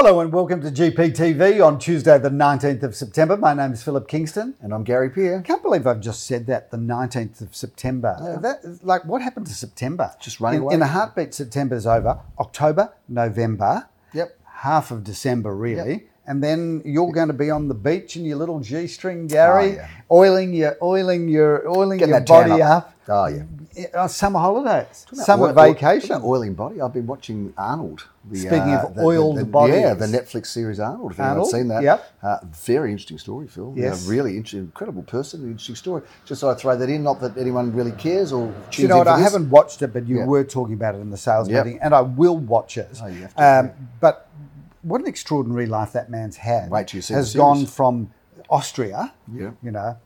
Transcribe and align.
Hello 0.00 0.20
and 0.20 0.32
welcome 0.32 0.60
to 0.60 0.70
GPTV 0.70 1.60
on 1.60 1.76
Tuesday, 1.80 2.20
the 2.20 2.30
19th 2.30 2.84
of 2.84 2.94
September. 2.94 3.36
My 3.36 3.52
name 3.52 3.72
is 3.72 3.82
Phillip 3.82 4.06
Kingston. 4.06 4.54
And 4.60 4.72
I'm 4.72 4.84
Gary 4.84 5.10
Peer. 5.10 5.40
I 5.40 5.42
can't 5.42 5.60
believe 5.60 5.88
I've 5.88 5.98
just 5.98 6.24
said 6.24 6.46
that, 6.46 6.70
the 6.70 6.76
19th 6.76 7.40
of 7.40 7.56
September. 7.56 8.38
That, 8.40 8.78
like, 8.84 9.04
what 9.06 9.22
happened 9.22 9.48
to 9.48 9.54
September? 9.54 10.14
Just 10.20 10.38
running 10.38 10.58
in, 10.58 10.62
away. 10.62 10.74
In 10.76 10.82
a 10.82 10.86
heartbeat, 10.86 11.34
September's 11.34 11.84
over. 11.84 12.20
October, 12.38 12.92
November, 13.08 13.88
Yep. 14.14 14.38
half 14.44 14.92
of 14.92 15.02
December, 15.02 15.52
really. 15.56 16.06
And 16.28 16.44
then 16.44 16.80
you're 16.84 17.10
going 17.10 17.26
to 17.26 17.34
be 17.34 17.50
on 17.50 17.66
the 17.66 17.74
beach 17.74 18.14
in 18.14 18.24
your 18.24 18.36
little 18.36 18.60
G-string, 18.60 19.26
Gary, 19.26 19.70
Oh, 19.70 19.74
yeah. 19.74 19.88
oiling 20.12 20.52
your, 20.52 20.76
oiling 20.80 21.26
your, 21.26 21.68
oiling 21.68 21.98
Getting 21.98 22.14
your 22.14 22.24
body 22.24 22.62
up. 22.62 22.94
Oh, 23.08 23.26
yeah. 23.26 23.42
Uh, 23.94 24.08
summer 24.08 24.40
holidays, 24.40 25.06
summer 25.12 25.48
oil- 25.48 25.58
oil- 25.58 25.72
vacation. 25.74 26.12
about 26.16 26.24
oiling 26.26 26.54
body. 26.54 26.80
I've 26.80 26.92
been 26.92 27.06
watching 27.06 27.52
Arnold. 27.56 28.08
The, 28.28 28.38
Speaking 28.38 28.74
of 28.74 28.94
the- 28.94 29.02
oiled 29.02 29.36
the, 29.38 29.44
bodies. 29.44 29.76
Yeah, 29.76 29.94
the 29.94 30.06
Netflix 30.06 30.46
series 30.46 30.80
Arnold. 30.80 31.12
If 31.12 31.20
anyone's 31.20 31.30
Arnold, 31.38 31.50
seen 31.50 31.68
that. 31.68 31.82
yep. 31.82 32.04
Uh, 32.22 32.38
very 32.52 32.90
interesting 32.90 33.18
story, 33.18 33.46
Phil. 33.46 33.72
Yeah, 33.76 33.86
Yes. 33.86 34.06
really 34.06 34.36
interesting, 34.36 34.60
incredible 34.60 35.02
person, 35.04 35.42
interesting 35.42 35.76
story. 35.76 36.02
Just 36.24 36.40
so 36.40 36.50
I'd 36.50 36.58
throw 36.58 36.76
that 36.76 36.88
in. 36.88 37.02
Not 37.04 37.20
that 37.20 37.38
anyone 37.38 37.72
really 37.72 37.92
cares 37.92 38.32
or 38.32 38.52
you 38.72 38.88
know 38.88 38.98
what? 38.98 39.06
I 39.08 39.20
haven't 39.20 39.48
watched 39.50 39.80
it, 39.82 39.92
but 39.92 40.06
you 40.08 40.18
Yeah. 40.18 40.26
were 40.26 40.44
talking 40.44 40.74
about 40.74 40.94
it 40.96 40.98
in 40.98 41.10
the 41.10 41.16
sales 41.16 41.48
Yep. 41.48 41.64
meeting, 41.66 41.80
and 41.80 41.94
I 41.94 42.00
will 42.00 42.36
watch 42.36 42.76
it. 42.78 42.88
Oh, 43.02 43.06
you 43.06 43.22
have 43.22 43.34
to, 43.36 43.42
um, 43.60 43.70
But 44.00 44.26
what 44.82 45.00
an 45.00 45.06
extraordinary 45.06 45.66
life 45.66 45.92
that 45.92 46.10
man's 46.10 46.36
had. 46.38 46.70
Wait 46.70 46.88
till 46.88 46.98
you 46.98 47.02
see 47.02 47.14
Has 47.14 47.34
gone 47.34 47.64
from 47.66 48.10
Austria, 48.50 49.12
Yeah. 49.32 49.50
you 49.62 49.70
know, 49.70 49.96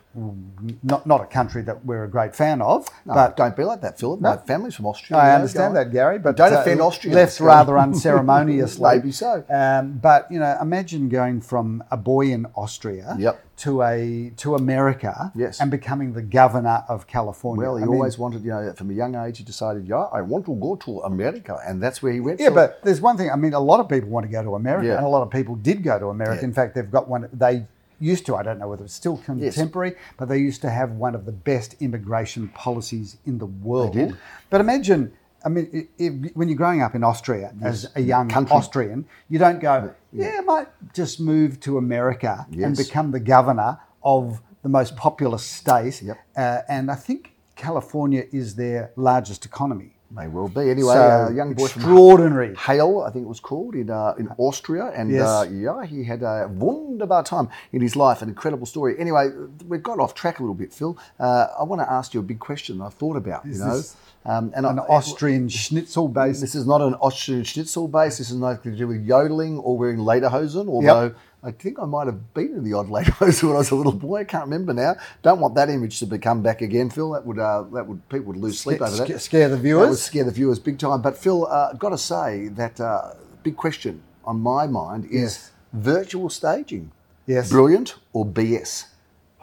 not 0.83 1.07
not 1.07 1.21
a 1.23 1.27
country 1.27 1.63
that 1.63 1.85
we're 1.87 2.05
a 2.05 2.09
great 2.09 2.35
fan 2.35 2.61
of, 2.61 2.89
No, 3.07 3.15
but 3.15 3.37
don't 3.37 3.57
be 3.57 3.65
like 3.65 3.81
that, 3.83 3.99
Philip. 3.99 4.21
My 4.21 4.37
family's 4.37 4.75
from 4.75 4.87
Austria. 4.87 5.19
I 5.19 5.35
understand 5.35 5.77
that, 5.77 5.91
Gary, 5.93 6.19
but 6.19 6.37
don't 6.37 6.53
uh, 6.53 6.61
offend 6.61 6.81
Austria. 6.81 7.15
Left 7.15 7.41
rather 7.41 7.79
unceremoniously. 7.79 8.91
Maybe 8.97 9.13
so. 9.13 9.45
Um, 9.49 9.99
but 10.03 10.31
you 10.31 10.39
know, 10.41 10.57
imagine 10.61 11.09
going 11.09 11.41
from 11.41 11.85
a 11.91 11.97
boy 11.97 12.27
in 12.33 12.47
Austria 12.57 13.15
Yep. 13.19 13.41
to 13.59 13.83
a 13.83 14.33
to 14.39 14.55
America 14.57 15.33
Yes. 15.35 15.61
and 15.61 15.71
becoming 15.71 16.13
the 16.13 16.23
governor 16.23 16.85
of 16.89 17.07
California. 17.07 17.63
Well, 17.65 17.77
he 17.77 17.85
I 17.85 17.87
mean, 17.87 17.95
always 17.95 18.19
wanted, 18.19 18.43
you 18.43 18.51
know, 18.51 18.73
from 18.77 18.91
a 18.91 18.95
young 18.95 19.15
age, 19.15 19.39
he 19.39 19.45
decided, 19.45 19.87
yeah, 19.87 20.09
I 20.13 20.21
want 20.21 20.45
to 20.47 20.55
go 20.57 20.77
to 20.77 21.01
America. 21.01 21.59
And 21.67 21.83
that's 21.83 22.03
where 22.03 22.13
he 22.13 22.21
went. 22.21 22.41
Yeah, 22.41 22.47
Phil. 22.47 22.55
but 22.57 22.83
there's 22.83 23.01
one 23.01 23.17
thing. 23.17 23.31
I 23.31 23.37
mean, 23.37 23.55
a 23.55 23.61
lot 23.61 23.79
of 23.81 23.89
people 23.89 24.11
want 24.11 24.27
to 24.27 24.33
go 24.33 24.43
to 24.43 24.57
America, 24.57 24.89
Yeah. 24.89 24.97
and 24.99 25.07
a 25.07 25.09
lot 25.09 25.23
of 25.23 25.31
people 25.31 25.55
did 25.55 25.83
go 25.83 25.99
to 25.99 26.09
America. 26.09 26.41
Yeah. 26.43 26.49
In 26.49 26.53
fact, 26.53 26.75
they've 26.75 26.91
got 26.91 27.09
one. 27.09 27.29
They 27.33 27.67
used 28.03 28.27
to. 28.27 28.37
I 28.37 28.43
don't 28.43 28.59
know 28.59 28.69
whether 28.69 28.85
it's 28.85 28.95
still 28.95 29.17
contemporary, 29.19 29.95
but 30.17 30.29
they 30.29 30.39
used 30.39 30.61
to 30.63 30.71
have 30.71 30.93
one 30.93 31.15
of 31.15 31.25
the 31.25 31.33
best 31.33 31.77
immigration 31.81 32.49
policies 32.49 33.17
in 33.25 33.39
the 33.39 33.47
world. 33.47 33.95
They 33.95 34.07
did. 34.07 34.17
But 34.51 34.61
imagine. 34.61 35.13
I 35.45 35.49
mean, 35.49 35.89
if, 35.99 36.35
when 36.37 36.49
you're 36.49 36.57
growing 36.57 36.83
up 36.83 36.95
in 36.95 37.03
Austria 37.03 37.53
as 37.63 37.91
a 37.97 38.01
young 38.01 38.29
Country. 38.29 38.57
Austrian, 38.57 39.07
you 39.29 39.41
don't 39.41 39.59
go, 39.59 39.93
yeah, 40.13 40.37
I 40.39 40.41
might 40.43 40.69
just 40.95 41.19
move 41.19 41.59
to 41.61 41.79
America 41.79 42.47
and 42.53 42.77
become 42.77 43.11
the 43.11 43.19
governor 43.19 43.81
of 44.05 44.41
the 44.63 44.69
most 44.69 44.97
populous 44.97 45.43
state. 45.43 46.01
Yep. 46.01 46.17
Uh, 46.37 46.59
and 46.69 46.93
I 46.93 46.95
think 46.95 47.33
California 47.57 48.25
is 48.31 48.55
their 48.55 48.93
largest 48.95 49.45
economy. 49.45 49.97
May 50.15 50.29
well 50.29 50.49
be. 50.49 50.69
Anyway, 50.71 50.93
So, 50.93 51.29
a 51.31 51.33
young 51.33 51.55
boy 51.55 51.69
from 51.69 51.83
extraordinary. 51.83 52.55
Hale, 52.55 53.05
I 53.07 53.11
think 53.11 53.25
it 53.25 53.29
was 53.29 53.41
called, 53.41 53.75
in 53.75 53.89
uh, 53.89 54.15
in 54.19 54.29
Austria. 54.37 54.93
And 54.95 55.11
Yes. 55.11 55.27
uh, 55.27 55.47
yeah, 55.51 55.87
he 55.87 56.05
had 56.05 56.23
a 56.23 56.49
wunderbar 56.53 57.23
time 57.23 57.49
in 57.73 57.81
his 57.81 57.97
life, 57.97 58.21
an 58.21 58.29
incredible 58.29 58.67
story. 58.67 58.95
Anyway, 58.99 59.31
we've 59.67 59.83
got 59.83 59.99
off 59.99 60.15
track 60.15 60.39
a 60.39 60.43
little 60.43 60.55
bit, 60.55 60.73
Phil. 60.73 60.99
Uh, 61.19 61.47
I 61.59 61.63
want 61.65 61.81
to 61.81 61.91
ask 61.91 62.13
you 62.13 62.21
a 62.21 62.23
big 62.23 62.41
question 62.41 62.83
I've 62.83 62.95
thought 62.95 63.17
about, 63.17 63.47
you 63.47 63.59
know. 63.59 63.81
Um, 64.25 64.53
and 64.55 64.65
An 64.67 64.79
I, 64.79 64.83
Austrian 64.83 65.49
schnitzel 65.49 66.07
base. 66.09 66.41
This 66.41 66.55
is 66.55 66.65
not 66.67 66.81
an 66.81 66.95
Austrian 66.95 67.43
schnitzel 67.43 67.89
base. 67.89 68.19
This 68.19 68.31
is 68.31 68.37
nothing 68.37 68.73
to 68.73 68.79
do 68.79 68.87
with 68.87 69.05
yodeling 69.05 69.59
or 69.59 69.77
wearing 69.77 69.99
lederhosen, 69.99 70.69
although 70.69 71.15
I 71.45 71.51
think 71.51 71.79
I 71.81 71.87
might 71.87 72.07
have 72.07 72.35
been 72.35 72.55
in 72.55 72.63
the 72.63 72.73
odd 72.75 72.87
lederhosen 72.89 73.43
when 73.49 73.55
I 73.57 73.59
was 73.59 73.71
a 73.73 73.75
little 73.75 73.93
boy. 73.93 74.21
I 74.21 74.25
can't 74.25 74.45
remember 74.45 74.73
now. 74.73 74.95
Don't 75.23 75.41
want 75.41 75.57
that 75.57 75.69
image 75.71 75.99
to 75.99 76.07
become 76.07 76.41
back 76.43 76.63
again, 76.63 76.89
Phil. 76.89 77.11
That 77.13 77.27
would 77.27 77.39
uh, 77.39 77.63
that 77.73 77.87
would 77.87 78.09
people 78.09 78.27
would 78.29 78.37
lose 78.37 78.61
sleep 78.61 78.81
over 78.81 78.95
that. 78.97 79.07
Sca- 79.09 79.19
scare 79.19 79.49
the 79.49 79.57
That 79.57 79.59
would 79.59 79.63
viewers. 79.63 80.03
scare 80.03 80.25
the 80.25 80.31
viewers 80.31 80.59
big 80.61 80.79
time. 80.79 81.03
But 81.03 81.17
Phil, 81.19 81.47
uh, 81.47 81.71
I've 81.73 81.79
got 81.81 81.89
to 81.91 81.99
say 81.99 82.49
that 82.49 82.81
uh, 82.81 83.15
big 83.43 83.57
question 83.57 84.03
on 84.25 84.41
my 84.41 84.67
mind 84.69 85.07
is 85.07 85.13
Yes. 85.13 85.51
virtual 85.73 86.31
staging. 86.31 86.93
Yes. 87.27 87.51
Brilliant 87.51 87.97
or 88.13 88.25
BS? 88.25 88.87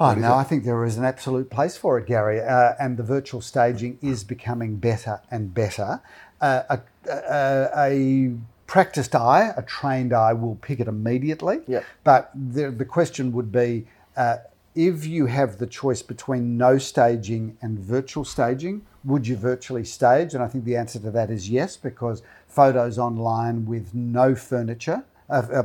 Oh, 0.02 0.14
no. 0.14 0.34
I 0.34 0.46
think 0.46 0.64
there 0.64 0.86
is 0.86 0.98
an 0.98 1.04
absolute 1.04 1.50
place 1.50 1.76
for 1.76 1.98
it, 1.98 2.08
Gary. 2.08 2.40
Uh, 2.40 2.72
and 2.80 2.96
the 2.96 3.04
virtual 3.04 3.42
staging 3.42 4.00
is 4.02 4.24
becoming 4.24 4.78
better 4.78 5.20
and 5.30 5.54
better. 5.54 6.00
Uh, 6.40 6.62
a, 6.70 6.80
a, 7.10 7.70
a 7.76 8.36
practiced 8.70 9.16
eye, 9.16 9.52
a 9.58 9.64
trained 9.64 10.14
eye, 10.14 10.32
will 10.32 10.56
pick 10.56 10.80
it 10.80 10.88
immediately. 10.88 11.62
Yep. 11.68 11.84
But 12.04 12.32
the, 12.54 12.70
the 12.70 12.86
question 12.86 13.32
would 13.32 13.52
be 13.52 13.88
uh, 14.16 14.38
if 14.76 15.08
you 15.08 15.26
have 15.26 15.58
the 15.58 15.66
choice 15.66 16.04
between 16.04 16.56
no 16.56 16.78
staging 16.78 17.58
and 17.64 17.80
virtual 17.80 18.24
staging, 18.24 18.86
would 19.04 19.26
you 19.26 19.36
virtually 19.36 19.84
stage? 19.84 20.36
And 20.36 20.44
I 20.44 20.48
think 20.48 20.66
the 20.66 20.76
answer 20.76 21.00
to 21.00 21.10
that 21.10 21.32
is 21.32 21.50
yes, 21.50 21.78
because 21.78 22.22
photos 22.48 23.00
online 23.00 23.66
with 23.66 23.96
no 23.96 24.36
furniture 24.36 25.04
uh, 25.30 25.46
uh, 25.54 25.64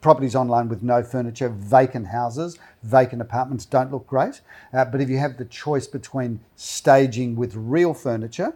properties 0.00 0.34
online 0.34 0.68
with 0.68 0.82
no 0.82 1.00
furniture, 1.02 1.48
vacant 1.48 2.08
houses, 2.08 2.58
vacant 2.82 3.22
apartments 3.22 3.64
don't 3.64 3.92
look 3.92 4.06
great. 4.08 4.40
Uh, 4.72 4.84
but 4.84 5.00
if 5.00 5.08
you 5.08 5.18
have 5.18 5.36
the 5.36 5.44
choice 5.44 5.86
between 5.86 6.40
staging 6.56 7.36
with 7.36 7.54
real 7.54 7.94
furniture, 7.94 8.52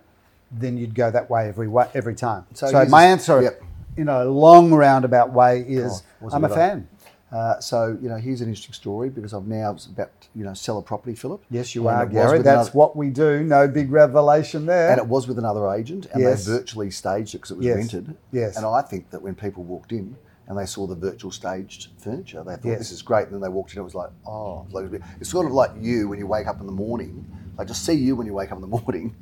then 0.51 0.77
you'd 0.77 0.97
go 0.97 1.11
that 1.11 1.31
way 1.31 1.47
every 1.49 1.69
way, 1.69 1.87
every 1.95 2.15
time. 2.15 2.45
So 2.55 2.67
So, 2.67 2.85
my 2.87 3.05
answer, 3.05 3.41
yep. 3.41 3.63
In 3.99 4.09
a 4.09 4.25
long 4.25 4.73
roundabout 4.73 5.33
way, 5.33 5.61
is 5.67 6.03
Oh, 6.23 6.29
I'm 6.33 6.45
a 6.45 6.49
fan. 6.49 6.89
Uh, 7.31 7.61
so 7.61 7.99
you 8.01 8.09
know, 8.09 8.17
here's 8.17 8.41
an 8.41 8.49
interesting 8.49 8.73
story 8.73 9.11
because 9.11 9.35
I've 9.35 9.47
now 9.47 9.77
about 9.93 10.19
to, 10.23 10.29
you 10.35 10.45
know 10.45 10.55
sell 10.55 10.79
a 10.79 10.83
property, 10.83 11.15
Philip. 11.15 11.43
Yes, 11.51 11.75
you 11.75 11.87
And 11.89 11.99
are, 11.99 12.07
Gary. 12.07 12.39
That's 12.39 12.69
another- 12.69 12.71
what 12.79 12.97
we 12.97 13.11
do. 13.11 13.43
No 13.45 13.69
big 13.69 13.91
revelation 13.93 14.65
there. 14.65 14.91
and 14.93 14.99
it 14.99 15.07
was 15.07 15.29
with 15.29 15.39
another 15.39 15.69
agent, 15.71 16.07
and 16.13 16.23
Yes. 16.23 16.47
they 16.47 16.53
virtually 16.53 16.91
staged 16.91 17.35
it 17.35 17.39
because 17.39 17.51
it 17.51 17.57
was 17.59 17.67
Yes. 17.67 17.77
rented. 17.77 18.17
Yes. 18.33 18.57
And 18.57 18.65
I 18.65 18.81
think 18.81 19.11
that 19.11 19.21
when 19.21 19.35
people 19.35 19.63
walked 19.65 19.93
in 19.93 20.17
and 20.47 20.57
they 20.59 20.65
saw 20.65 20.87
the 20.87 20.95
virtual 20.95 21.31
staged 21.31 21.89
furniture, 21.99 22.43
they 22.45 22.55
thought 22.55 22.65
Yes. 22.65 22.79
this 22.79 22.93
is 22.93 23.03
great. 23.03 23.25
And 23.27 23.35
then 23.35 23.43
they 23.43 23.51
walked 23.51 23.75
in, 23.75 23.81
it 23.81 23.85
was 23.85 23.95
like, 23.95 24.11
oh, 24.27 24.63
it's, 24.65 24.73
like 24.75 24.87
a 24.87 24.89
bit- 24.89 25.03
it's 25.21 25.29
sort 25.29 25.45
of 25.45 25.53
like 25.53 25.73
you 25.79 26.09
when 26.09 26.19
you 26.19 26.27
wake 26.27 26.47
up 26.47 26.61
in 26.61 26.67
the 26.67 26.73
morning. 26.73 27.27
Like 27.59 27.69
just 27.69 27.85
see 27.85 27.93
you 27.93 28.17
when 28.17 28.27
you 28.27 28.33
wake 28.33 28.51
up 28.53 28.57
in 28.57 28.63
the 28.63 28.75
morning, 28.83 29.15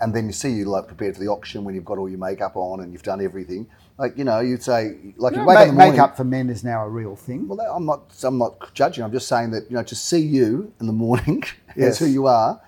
and 0.00 0.14
then 0.14 0.26
you 0.26 0.32
see 0.32 0.50
you 0.50 0.64
like 0.66 0.86
prepared 0.86 1.14
for 1.14 1.20
the 1.20 1.28
auction 1.28 1.64
when 1.64 1.74
you've 1.74 1.84
got 1.84 1.98
all 1.98 2.08
your 2.08 2.18
makeup 2.18 2.56
on 2.56 2.80
and 2.80 2.92
you've 2.92 3.02
done 3.02 3.20
everything. 3.22 3.66
Like 3.98 4.16
you 4.16 4.24
know, 4.24 4.40
you'd 4.40 4.62
say 4.62 4.96
like 5.16 5.34
you 5.34 5.40
You 5.40 5.46
know, 5.46 5.48
wake 5.48 5.56
up 5.58 5.62
in 5.62 5.68
the 5.68 5.72
morning. 5.74 5.92
makeup 5.92 6.16
for 6.16 6.24
men 6.24 6.50
is 6.50 6.62
now 6.64 6.84
a 6.84 6.88
real 6.88 7.16
thing. 7.16 7.48
Well, 7.48 7.56
that- 7.58 7.72
I'm 7.72 7.84
not. 7.86 8.14
I'm 8.22 8.38
not 8.38 8.72
judging. 8.74 9.02
I'm 9.04 9.12
just 9.12 9.26
saying 9.28 9.50
that 9.52 9.68
you 9.70 9.76
know 9.76 9.82
to 9.82 9.94
see 9.94 10.20
you 10.20 10.72
in 10.80 10.86
the 10.86 10.92
morning 10.92 11.42
Yes. 11.76 11.88
as 11.92 11.98
who 11.98 12.06
you 12.06 12.26
are, 12.26 12.60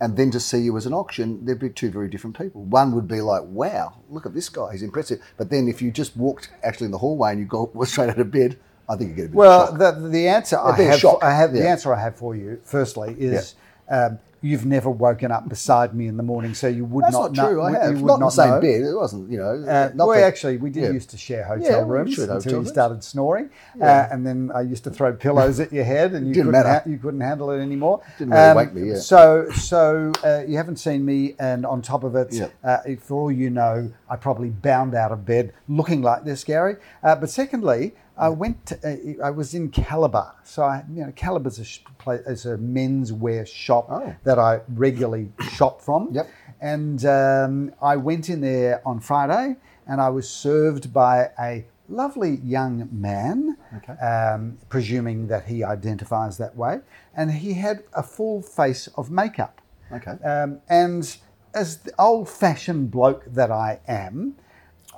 and 0.00 0.16
then 0.16 0.30
to 0.30 0.40
see 0.40 0.58
you 0.60 0.76
as 0.76 0.86
an 0.86 0.92
auction, 0.94 1.44
they'd 1.44 1.58
be 1.58 1.68
two 1.70 1.90
very 1.90 2.08
different 2.08 2.38
people. 2.38 2.62
One 2.64 2.92
would 2.94 3.06
be 3.08 3.20
like, 3.20 3.42
"Wow, 3.46 3.94
look 4.08 4.24
at 4.26 4.32
this 4.34 4.48
guy. 4.48 4.72
He's 4.72 4.82
impressive." 4.82 5.20
But 5.36 5.50
then 5.50 5.68
if 5.68 5.82
you 5.82 5.90
just 5.90 6.16
walked 6.16 6.50
actually 6.62 6.86
in 6.86 6.92
the 6.92 6.98
hallway 6.98 7.32
and 7.32 7.40
you 7.40 7.46
got 7.46 7.74
was 7.74 7.90
straight 7.90 8.08
out 8.10 8.18
of 8.18 8.30
bed, 8.30 8.56
I 8.88 8.96
think 8.96 9.10
you 9.10 9.16
get 9.16 9.24
a 9.26 9.28
bit 9.28 9.34
Well, 9.36 9.72
the, 9.72 9.92
the 10.08 10.28
answer 10.28 10.58
I 10.58 10.74
have. 10.80 11.04
I 11.22 11.30
have 11.32 11.52
the 11.52 11.68
answer 11.68 11.92
I 11.92 12.00
have 12.00 12.16
for 12.16 12.34
you. 12.34 12.60
Firstly, 12.64 13.14
is 13.18 13.54
um, 13.90 14.18
you've 14.40 14.64
never 14.64 14.88
woken 14.88 15.32
up 15.32 15.48
beside 15.48 15.92
me 15.96 16.06
in 16.06 16.16
the 16.16 16.22
morning, 16.22 16.54
so 16.54 16.68
you 16.68 16.84
would 16.84 17.02
That's 17.02 17.12
not, 17.12 17.32
not, 17.32 17.48
true. 17.48 17.56
know. 17.56 17.62
I 17.62 17.70
you 17.70 17.76
have 17.78 18.00
would 18.02 18.06
not 18.08 18.14
in 18.16 18.20
the 18.20 18.30
same 18.30 18.50
know. 18.50 18.60
bed. 18.60 18.80
It 18.82 18.94
wasn't. 18.94 19.30
You 19.32 19.38
know. 19.38 19.64
Uh, 19.66 19.90
not 19.94 20.06
well, 20.06 20.16
that- 20.16 20.22
actually, 20.26 20.58
we 20.58 20.70
did 20.70 20.84
yeah. 20.84 20.90
used 20.90 21.10
to 21.10 21.16
share 21.18 21.42
hotel 21.42 21.84
we 21.84 21.90
rooms 21.90 22.14
shared 22.14 22.28
until 22.28 22.36
hotel 22.38 22.52
you 22.52 22.56
rooms. 22.58 22.68
started 22.68 23.02
snoring, 23.02 23.50
uh, 23.80 23.84
and 24.12 24.24
then 24.24 24.52
I 24.54 24.60
used 24.60 24.84
to 24.84 24.90
throw 24.90 25.12
pillows 25.12 25.58
at 25.58 25.72
your 25.72 25.82
head, 25.84 26.12
and 26.14 26.28
you 26.28 26.34
Didn't 26.34 26.52
couldn't 26.52 26.64
matter. 26.72 26.88
you 26.88 26.98
couldn't 26.98 27.20
handle 27.20 27.50
it 27.50 27.58
anymore. 27.60 28.00
Um, 28.04 28.12
Didn't 28.18 28.34
really 28.34 28.56
wake 28.56 28.74
me, 28.74 28.88
yeah. 28.90 28.96
So, 28.98 29.50
so 29.56 30.12
uh, 30.22 30.44
you 30.46 30.56
haven't 30.56 30.76
seen 30.76 31.04
me, 31.04 31.34
and 31.40 31.66
on 31.66 31.82
top 31.82 32.04
of 32.04 32.14
it, 32.14 32.28
Yeah. 32.32 32.48
uh, 32.62 32.78
for 33.00 33.22
all 33.22 33.32
you 33.32 33.50
know, 33.50 33.90
I 34.08 34.14
probably 34.16 34.50
bound 34.50 34.94
out 34.94 35.10
of 35.10 35.26
bed 35.26 35.52
looking 35.68 36.00
like 36.02 36.24
this, 36.24 36.44
Gary. 36.44 36.76
Uh, 37.02 37.16
but 37.16 37.28
secondly, 37.28 37.94
I 38.18 38.28
went. 38.28 38.66
To, 38.66 38.74
uh, 39.20 39.26
I 39.26 39.30
was 39.30 39.54
in 39.54 39.70
Calabar, 39.70 40.34
so 40.44 40.62
I, 40.62 40.84
you 40.92 41.04
know, 41.04 41.12
Calabar's 41.14 41.58
a, 41.58 41.64
sh- 41.64 41.80
pla- 41.98 42.14
is 42.26 42.46
a 42.46 42.56
menswear 42.56 43.46
shop 43.46 43.86
Oh. 43.90 44.14
that 44.24 44.38
I 44.38 44.60
regularly 44.74 45.30
shop 45.52 45.80
from. 45.80 46.08
Yep. 46.12 46.28
And 46.60 47.04
um, 47.06 47.72
I 47.80 47.96
went 47.96 48.28
in 48.28 48.40
there 48.40 48.82
on 48.86 49.00
Friday, 49.00 49.56
and 49.86 50.00
I 50.00 50.08
was 50.08 50.28
served 50.28 50.92
by 50.92 51.30
a 51.40 51.64
lovely 51.88 52.36
young 52.44 52.88
man, 52.92 53.56
Okay. 53.76 53.92
um, 54.04 54.58
presuming 54.68 55.28
that 55.28 55.44
he 55.46 55.62
identifies 55.64 56.36
that 56.38 56.54
way, 56.56 56.80
and 57.14 57.30
he 57.30 57.54
had 57.54 57.84
a 57.94 58.02
full 58.02 58.42
face 58.42 58.88
of 58.96 59.10
makeup. 59.10 59.60
Okay. 59.92 60.12
Um, 60.24 60.60
and 60.68 61.16
as 61.54 61.78
the 61.78 61.92
old-fashioned 61.98 62.90
bloke 62.90 63.24
that 63.32 63.50
I 63.50 63.80
am, 63.88 64.34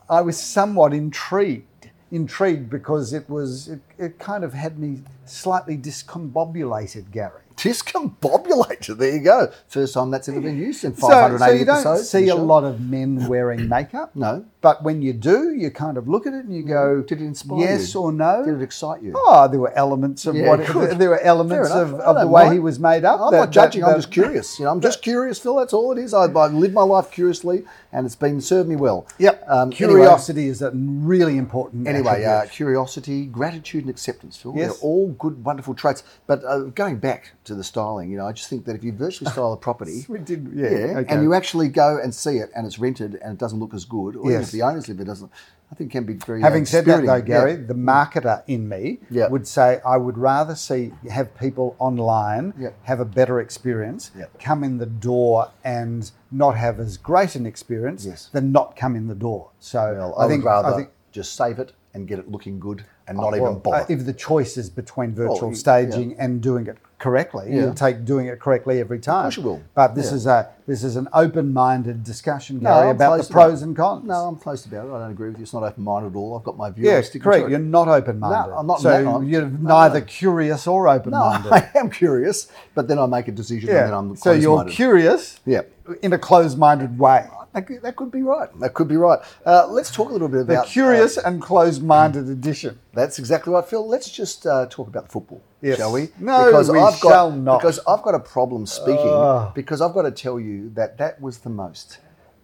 I 0.08 0.20
was 0.22 0.36
somewhat 0.40 0.92
intrigued. 0.92 1.66
Intrigued 2.12 2.68
because 2.68 3.12
it 3.12 3.28
was 3.30 3.68
it, 3.68 3.80
it 3.96 4.18
kind 4.18 4.42
of 4.42 4.52
had 4.52 4.78
me 4.78 5.02
slightly 5.24 5.76
discombobulated, 5.76 7.10
Gary. 7.12 7.42
Discombobulated. 7.60 8.96
There 8.98 9.12
you 9.14 9.20
go. 9.20 9.52
First 9.68 9.94
time 9.94 10.10
that's 10.10 10.28
ever 10.28 10.40
been 10.40 10.56
used 10.58 10.84
in 10.84 10.94
So, 10.96 11.08
580 11.08 11.44
so 11.52 11.58
you 11.58 11.64
don't 11.64 11.76
episodes. 11.86 12.08
see 12.10 12.28
a 12.28 12.34
lot 12.34 12.64
of 12.64 12.80
men 12.80 13.26
wearing 13.28 13.68
makeup. 13.68 14.14
No. 14.16 14.44
But 14.62 14.82
when 14.84 15.00
you 15.00 15.12
do, 15.14 15.54
you 15.54 15.70
kind 15.70 15.96
of 15.96 16.06
look 16.08 16.26
at 16.26 16.34
it 16.34 16.44
and 16.44 16.54
you 16.54 16.62
go, 16.62 17.00
Did 17.02 17.20
it 17.20 17.24
inspire 17.24 17.58
you? 17.58 17.64
yes 17.64 17.94
you? 17.94 18.00
or 18.00 18.12
no? 18.12 18.44
Did 18.44 18.56
it 18.56 18.62
excite 18.62 19.02
you? 19.02 19.14
Oh, 19.16 19.48
there 19.48 19.58
were 19.60 19.72
elements 19.72 20.26
of 20.26 20.34
Yeah, 20.36 20.48
what 20.48 20.66
good. 20.66 20.98
there 20.98 21.10
were 21.10 21.20
elements 21.20 21.70
of, 21.70 21.94
of 21.94 22.16
the 22.20 22.26
way 22.26 22.42
mind. 22.44 22.54
he 22.54 22.58
was 22.60 22.78
made 22.78 23.04
up. 23.04 23.20
I'm 23.20 23.30
that- 23.32 23.38
not 23.38 23.50
judging. 23.50 23.82
that- 23.82 23.88
I'm 23.90 23.96
just 23.96 24.10
curious. 24.12 24.58
You 24.58 24.66
know, 24.66 24.70
I'm 24.72 24.80
just 24.80 25.00
curious, 25.02 25.38
Phil. 25.38 25.56
That's 25.56 25.72
all 25.72 25.92
it 25.92 25.98
is. 25.98 26.12
I, 26.12 26.24
I 26.24 26.46
live 26.48 26.72
my 26.72 26.82
life 26.82 27.10
curiously, 27.10 27.64
and 27.92 28.04
it's 28.04 28.16
been 28.16 28.40
served 28.42 28.68
me 28.68 28.76
well. 28.76 29.06
Yep. 29.18 29.44
Um, 29.48 29.68
anyway- 29.68 29.76
Curiosity 29.76 30.46
is 30.48 30.60
a 30.62 30.70
really 30.72 31.38
important. 31.38 31.88
Anyway, 31.88 32.24
uh, 32.24 32.44
curiosity, 32.46 33.24
gratitude, 33.26 33.84
and 33.84 33.90
acceptance, 33.90 34.36
Phil. 34.36 34.52
Yes. 34.54 34.72
They're 34.78 34.82
all 34.88 35.08
good, 35.18 35.42
wonderful 35.44 35.74
traits. 35.74 36.02
But 36.26 36.44
uh, 36.44 36.58
going 36.74 36.98
back 36.98 37.32
to 37.44 37.49
the 37.54 37.64
styling, 37.64 38.10
you 38.10 38.16
know, 38.18 38.26
I 38.26 38.32
just 38.32 38.48
think 38.48 38.64
that 38.66 38.74
if 38.76 38.82
you 38.84 38.92
virtually 38.92 39.30
style 39.30 39.52
a 39.52 39.56
property, 39.68 40.04
We 40.08 40.18
did- 40.18 40.50
yeah, 40.54 40.66
okay. 40.98 41.12
and 41.14 41.22
you 41.22 41.34
actually 41.34 41.68
go 41.68 41.98
and 42.02 42.14
see 42.14 42.36
it, 42.38 42.50
and 42.54 42.66
it's 42.66 42.78
rented, 42.78 43.16
and 43.22 43.32
it 43.32 43.38
doesn't 43.38 43.58
look 43.60 43.74
as 43.74 43.84
good, 43.84 44.16
or 44.16 44.20
even 44.26 44.30
Yes. 44.32 44.46
if 44.46 44.52
the 44.52 44.62
owners 44.62 44.88
live, 44.88 45.00
it 45.00 45.04
doesn't. 45.04 45.30
I 45.72 45.76
think 45.76 45.90
it 45.90 45.92
can 45.92 46.04
be 46.04 46.14
very. 46.14 46.40
Having 46.40 46.62
uh, 46.62 46.66
said 46.66 46.84
that, 46.86 47.06
though. 47.06 47.22
Gary, 47.22 47.52
Yeah. 47.52 47.66
the 47.68 47.74
marketer 47.74 48.42
in 48.48 48.68
me 48.68 48.98
Yeah. 49.08 49.28
would 49.28 49.46
say 49.46 49.80
I 49.86 49.98
would 49.98 50.18
rather 50.18 50.56
see 50.56 50.92
have 51.08 51.32
people 51.38 51.76
online 51.78 52.54
Yeah. 52.58 52.70
have 52.84 52.98
a 52.98 53.04
better 53.04 53.38
experience, 53.40 54.10
Yeah. 54.18 54.24
come 54.40 54.64
in 54.64 54.78
the 54.78 54.86
door 54.86 55.50
and 55.62 56.10
not 56.32 56.56
have 56.56 56.80
as 56.80 56.96
great 56.96 57.36
an 57.36 57.46
experience 57.46 58.04
Yes. 58.04 58.28
than 58.32 58.50
not 58.50 58.74
come 58.74 58.96
in 58.96 59.06
the 59.06 59.14
door. 59.14 59.50
So 59.60 59.94
Well, 59.96 60.14
I, 60.18 60.24
I, 60.24 60.28
think 60.28 60.44
rather 60.44 60.68
I 60.68 60.76
think 60.76 60.90
just 61.12 61.36
save 61.36 61.60
it 61.60 61.72
and 61.94 62.06
get 62.06 62.18
it 62.18 62.30
looking 62.30 62.60
good 62.60 62.84
and 63.08 63.16
not 63.16 63.32
well, 63.32 63.36
even 63.40 63.58
bother. 63.58 63.82
uh, 63.82 63.86
if 63.88 64.06
the 64.06 64.12
choice 64.12 64.56
is 64.56 64.70
between 64.70 65.12
virtual 65.12 65.50
you- 65.50 65.54
staging 65.56 66.14
and 66.18 66.40
doing 66.40 66.66
it 66.68 66.76
correctly, 67.00 67.46
Yeah. 67.48 67.62
you'll 67.62 67.74
take 67.74 68.04
doing 68.04 68.26
it 68.26 68.38
correctly 68.38 68.78
every 68.78 68.98
time. 69.00 69.26
Of 69.26 69.34
course 69.34 69.36
you 69.38 69.42
will. 69.42 69.60
But 69.74 69.94
this 69.96 70.10
Yeah. 70.10 70.16
is 70.16 70.26
a 70.26 70.48
this 70.68 70.84
is 70.84 70.94
an 70.94 71.08
open-minded 71.12 72.04
discussion, 72.04 72.60
No, 72.62 72.70
Gary, 72.70 72.88
I'm 72.90 72.94
about 72.94 73.20
the 73.26 73.32
pros 73.32 73.62
and 73.62 73.74
cons. 73.76 74.04
no, 74.06 74.14
I'm 74.14 74.36
close 74.36 74.64
about 74.66 74.86
it. 74.86 74.92
I 74.92 74.98
don't 75.00 75.10
agree 75.10 75.30
with 75.30 75.38
you. 75.38 75.42
It's 75.42 75.52
not 75.52 75.64
open 75.64 75.82
minded 75.82 76.12
at 76.12 76.16
all. 76.16 76.36
I've 76.38 76.44
got 76.44 76.56
my 76.56 76.70
view. 76.70 76.84
Yeah, 76.88 77.02
correct. 77.20 77.48
You're 77.48 77.58
not 77.58 77.88
open-minded. 77.88 78.50
No, 78.52 78.56
I'm 78.58 78.66
not- 78.68 78.80
So 78.80 79.02
no, 79.02 79.20
you're 79.20 79.46
no, 79.46 79.58
neither 79.68 79.98
no. 79.98 80.06
curious 80.06 80.68
or 80.68 80.86
open-minded. 80.96 81.50
No, 81.50 81.56
I 81.56 81.68
am 81.74 81.90
curious, 81.90 82.46
but 82.76 82.86
then 82.86 83.00
I 83.00 83.06
make 83.06 83.26
a 83.26 83.32
decision 83.32 83.68
and 83.70 83.78
then 83.88 83.94
I'm 83.94 84.08
closed. 84.10 84.22
so 84.22 84.30
you're 84.32 84.64
curious 84.66 85.40
Yeah. 85.44 85.62
in 86.02 86.12
a 86.12 86.18
closed-minded 86.18 87.00
way. 87.00 87.26
That 87.52 87.66
could, 87.66 87.82
that 87.82 87.96
could 87.96 88.10
be 88.12 88.22
right. 88.22 88.48
That 88.60 88.74
could 88.74 88.86
be 88.88 88.96
right. 88.96 89.18
Uh, 89.44 89.66
let's 89.68 89.90
talk 89.90 90.10
a 90.10 90.12
little 90.12 90.28
bit 90.28 90.42
about 90.42 90.66
The 90.66 90.70
curious 90.70 91.18
uh, 91.18 91.22
and 91.24 91.42
closed-minded 91.42 92.28
edition. 92.28 92.78
that's 92.92 93.18
exactly 93.18 93.52
right, 93.52 93.64
Phil. 93.66 93.86
Let's 93.86 94.08
just 94.10 94.46
uh, 94.46 94.66
talk 94.70 94.86
about 94.88 95.06
the 95.06 95.10
football, 95.12 95.42
Yes. 95.60 95.78
shall 95.78 95.92
we? 95.92 96.08
No, 96.20 96.44
because 96.46 96.70
we 96.70 96.78
I've 96.78 97.00
got, 97.00 97.10
shall 97.10 97.32
not. 97.32 97.58
Because 97.60 97.80
I've 97.88 98.02
got 98.02 98.14
a 98.14 98.20
problem 98.20 98.66
speaking. 98.66 99.10
Ugh. 99.10 99.52
Because 99.54 99.80
I've 99.80 99.94
got 99.94 100.02
to 100.02 100.12
tell 100.12 100.38
you 100.38 100.70
that 100.74 100.98
that 100.98 101.20
was 101.20 101.38
the 101.38 101.50
most 101.50 101.98